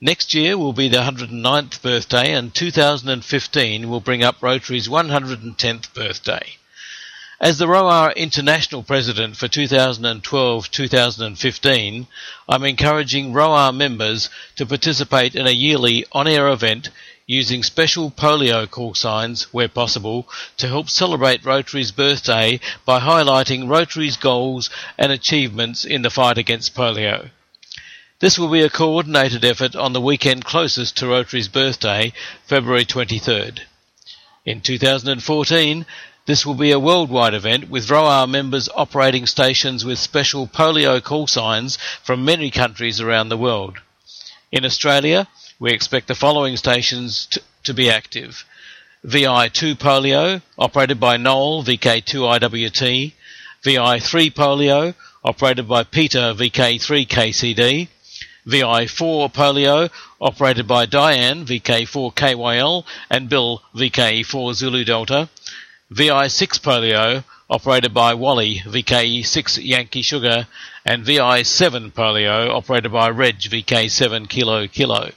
Next 0.00 0.32
year 0.32 0.56
will 0.56 0.72
be 0.72 0.88
the 0.88 1.02
109th 1.02 1.82
birthday, 1.82 2.32
and 2.32 2.54
2015 2.54 3.90
will 3.90 4.00
bring 4.00 4.24
up 4.24 4.42
Rotary's 4.42 4.88
110th 4.88 5.92
birthday. 5.92 6.56
As 7.42 7.56
the 7.56 7.66
ROAR 7.66 8.12
International 8.16 8.82
President 8.82 9.34
for 9.34 9.48
2012-2015, 9.48 12.06
I'm 12.46 12.64
encouraging 12.64 13.32
ROAR 13.32 13.72
members 13.72 14.28
to 14.56 14.66
participate 14.66 15.34
in 15.34 15.46
a 15.46 15.50
yearly 15.50 16.04
on-air 16.12 16.48
event 16.48 16.90
using 17.26 17.62
special 17.62 18.10
polio 18.10 18.70
call 18.70 18.92
signs 18.92 19.44
where 19.54 19.68
possible 19.68 20.28
to 20.58 20.68
help 20.68 20.90
celebrate 20.90 21.42
Rotary's 21.42 21.92
birthday 21.92 22.60
by 22.84 23.00
highlighting 23.00 23.70
Rotary's 23.70 24.18
goals 24.18 24.68
and 24.98 25.10
achievements 25.10 25.86
in 25.86 26.02
the 26.02 26.10
fight 26.10 26.36
against 26.36 26.74
polio. 26.74 27.30
This 28.18 28.38
will 28.38 28.50
be 28.50 28.60
a 28.60 28.68
coordinated 28.68 29.46
effort 29.46 29.74
on 29.74 29.94
the 29.94 30.00
weekend 30.02 30.44
closest 30.44 30.98
to 30.98 31.06
Rotary's 31.06 31.48
birthday, 31.48 32.12
February 32.44 32.84
23rd. 32.84 33.60
In 34.44 34.60
2014, 34.60 35.86
this 36.30 36.46
will 36.46 36.54
be 36.54 36.70
a 36.70 36.78
worldwide 36.78 37.34
event 37.34 37.68
with 37.68 37.90
ROAR 37.90 38.24
members 38.24 38.68
operating 38.76 39.26
stations 39.26 39.84
with 39.84 39.98
special 39.98 40.46
polio 40.46 41.02
call 41.02 41.26
signs 41.26 41.76
from 42.04 42.24
many 42.24 42.52
countries 42.52 43.00
around 43.00 43.30
the 43.30 43.36
world. 43.36 43.78
In 44.52 44.64
Australia, 44.64 45.26
we 45.58 45.72
expect 45.72 46.06
the 46.06 46.14
following 46.14 46.56
stations 46.56 47.26
to, 47.32 47.42
to 47.64 47.74
be 47.74 47.90
active. 47.90 48.44
VI2 49.04 49.74
Polio, 49.74 50.40
operated 50.56 51.00
by 51.00 51.16
Noel, 51.16 51.64
VK2IWT. 51.64 53.12
VI3 53.64 54.32
Polio, 54.32 54.94
operated 55.24 55.66
by 55.66 55.82
Peter, 55.82 56.32
VK3KCD. 56.32 57.88
VI4 58.46 59.32
Polio, 59.32 59.90
operated 60.20 60.68
by 60.68 60.86
Diane, 60.86 61.44
VK4KYL, 61.44 62.84
and 63.10 63.28
Bill, 63.28 63.62
VK4 63.74 64.54
Zulu 64.54 64.84
Delta. 64.84 65.28
VI6 65.92 66.60
Polio, 66.60 67.24
operated 67.48 67.92
by 67.92 68.14
Wally, 68.14 68.60
VKE6 68.64 69.64
Yankee 69.64 70.02
Sugar, 70.02 70.46
and 70.84 71.04
VI7 71.04 71.92
Polio, 71.92 72.48
operated 72.48 72.92
by 72.92 73.10
Reg, 73.10 73.40
VK7 73.40 74.28
Kilo 74.28 74.68
Kilo. 74.68 75.10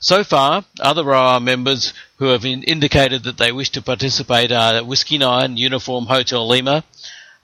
So 0.00 0.24
far, 0.24 0.64
other 0.80 1.04
ROAR 1.04 1.38
members 1.38 1.92
who 2.16 2.26
have 2.26 2.44
in 2.44 2.64
indicated 2.64 3.22
that 3.22 3.38
they 3.38 3.52
wish 3.52 3.70
to 3.70 3.82
participate 3.82 4.50
are 4.50 4.82
Whiskey 4.82 5.16
9 5.16 5.56
Uniform 5.56 6.06
Hotel 6.06 6.44
Lima, 6.48 6.82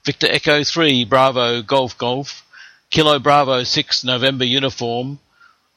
Victor 0.03 0.27
Echo 0.29 0.63
3 0.63 1.05
Bravo 1.05 1.61
Golf 1.61 1.97
Golf, 1.97 2.43
Kilo 2.89 3.17
Bravo 3.17 3.63
6 3.63 4.03
November 4.03 4.43
Uniform, 4.43 5.19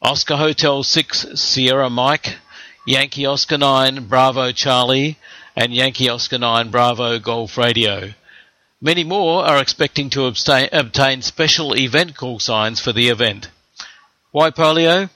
Oscar 0.03 0.37
Hotel 0.37 0.83
6 0.83 1.26
Sierra 1.35 1.88
Mike, 1.88 2.38
Yankee 2.85 3.26
Oscar 3.26 3.59
9 3.59 4.07
Bravo 4.07 4.50
Charlie, 4.50 5.18
and 5.60 5.74
Yankee 5.74 6.08
Oscar 6.08 6.38
9 6.38 6.70
Bravo 6.70 7.18
Golf 7.18 7.58
Radio. 7.58 8.14
Many 8.80 9.04
more 9.04 9.44
are 9.44 9.60
expecting 9.60 10.08
to 10.08 10.24
obtain 10.24 11.20
special 11.20 11.76
event 11.76 12.16
call 12.16 12.38
signs 12.38 12.80
for 12.80 12.94
the 12.94 13.10
event. 13.10 13.50
Why 14.30 14.52
polio? 14.52 15.10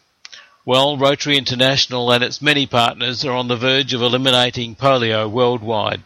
Well, 0.66 0.98
Rotary 0.98 1.38
International 1.38 2.12
and 2.12 2.22
its 2.22 2.42
many 2.42 2.66
partners 2.66 3.24
are 3.24 3.33
on 3.33 3.48
the 3.48 3.57
verge 3.57 3.94
of 3.94 4.02
eliminating 4.02 4.76
polio 4.76 5.30
worldwide. 5.30 6.02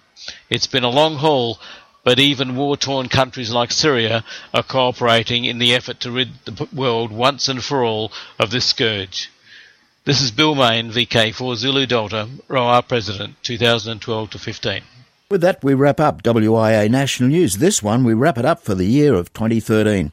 It's 0.49 0.69
been 0.69 0.85
a 0.85 0.89
long 0.89 1.17
haul, 1.17 1.59
but 2.05 2.21
even 2.21 2.55
war-torn 2.55 3.09
countries 3.09 3.51
like 3.51 3.73
Syria 3.73 4.25
are 4.55 4.63
cooperating 4.63 5.47
in 5.47 5.59
the 5.59 5.75
effort 5.75 5.99
to 6.03 6.13
rid 6.13 6.29
the 6.45 6.69
world 6.73 7.11
once 7.11 7.49
and 7.49 7.65
for 7.65 7.83
all 7.83 8.13
of 8.39 8.53
this 8.53 8.67
scourge. 8.67 9.33
This 10.09 10.23
is 10.23 10.31
Bill 10.31 10.55
Main, 10.55 10.91
VK4 10.91 11.57
Zulu 11.57 11.85
Delta, 11.85 12.31
ROAR 12.49 12.81
President, 12.81 13.35
2012 13.43 14.31
to 14.31 14.39
15. 14.39 14.81
With 15.31 15.43
that, 15.43 15.63
we 15.63 15.75
wrap 15.75 16.01
up 16.01 16.23
WIA 16.23 16.89
National 16.89 17.29
News. 17.29 17.59
This 17.59 17.83
one, 17.83 18.05
we 18.05 18.15
wrap 18.15 18.39
it 18.39 18.47
up 18.47 18.63
for 18.63 18.75
the 18.75 18.87
year 18.87 19.13
of 19.13 19.31
2013. 19.35 20.13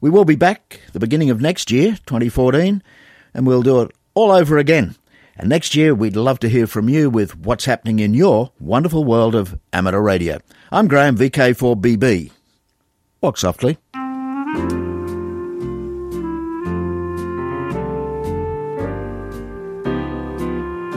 We 0.00 0.10
will 0.10 0.24
be 0.24 0.34
back 0.34 0.80
the 0.92 0.98
beginning 0.98 1.30
of 1.30 1.40
next 1.40 1.70
year, 1.70 1.92
2014, 2.04 2.82
and 3.32 3.46
we'll 3.46 3.62
do 3.62 3.82
it 3.82 3.92
all 4.14 4.32
over 4.32 4.58
again. 4.58 4.96
And 5.36 5.48
next 5.48 5.76
year, 5.76 5.94
we'd 5.94 6.16
love 6.16 6.40
to 6.40 6.48
hear 6.48 6.66
from 6.66 6.88
you 6.88 7.08
with 7.08 7.36
what's 7.36 7.66
happening 7.66 8.00
in 8.00 8.14
your 8.14 8.50
wonderful 8.58 9.04
world 9.04 9.36
of 9.36 9.56
amateur 9.72 10.00
radio. 10.00 10.40
I'm 10.72 10.88
Graham, 10.88 11.16
VK4BB. 11.16 12.32
Walk 13.20 13.38
softly. 13.38 13.78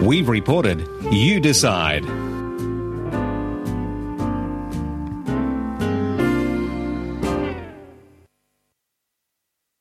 We've 0.05 0.29
reported, 0.29 0.87
you 1.11 1.39
decide. 1.39 2.24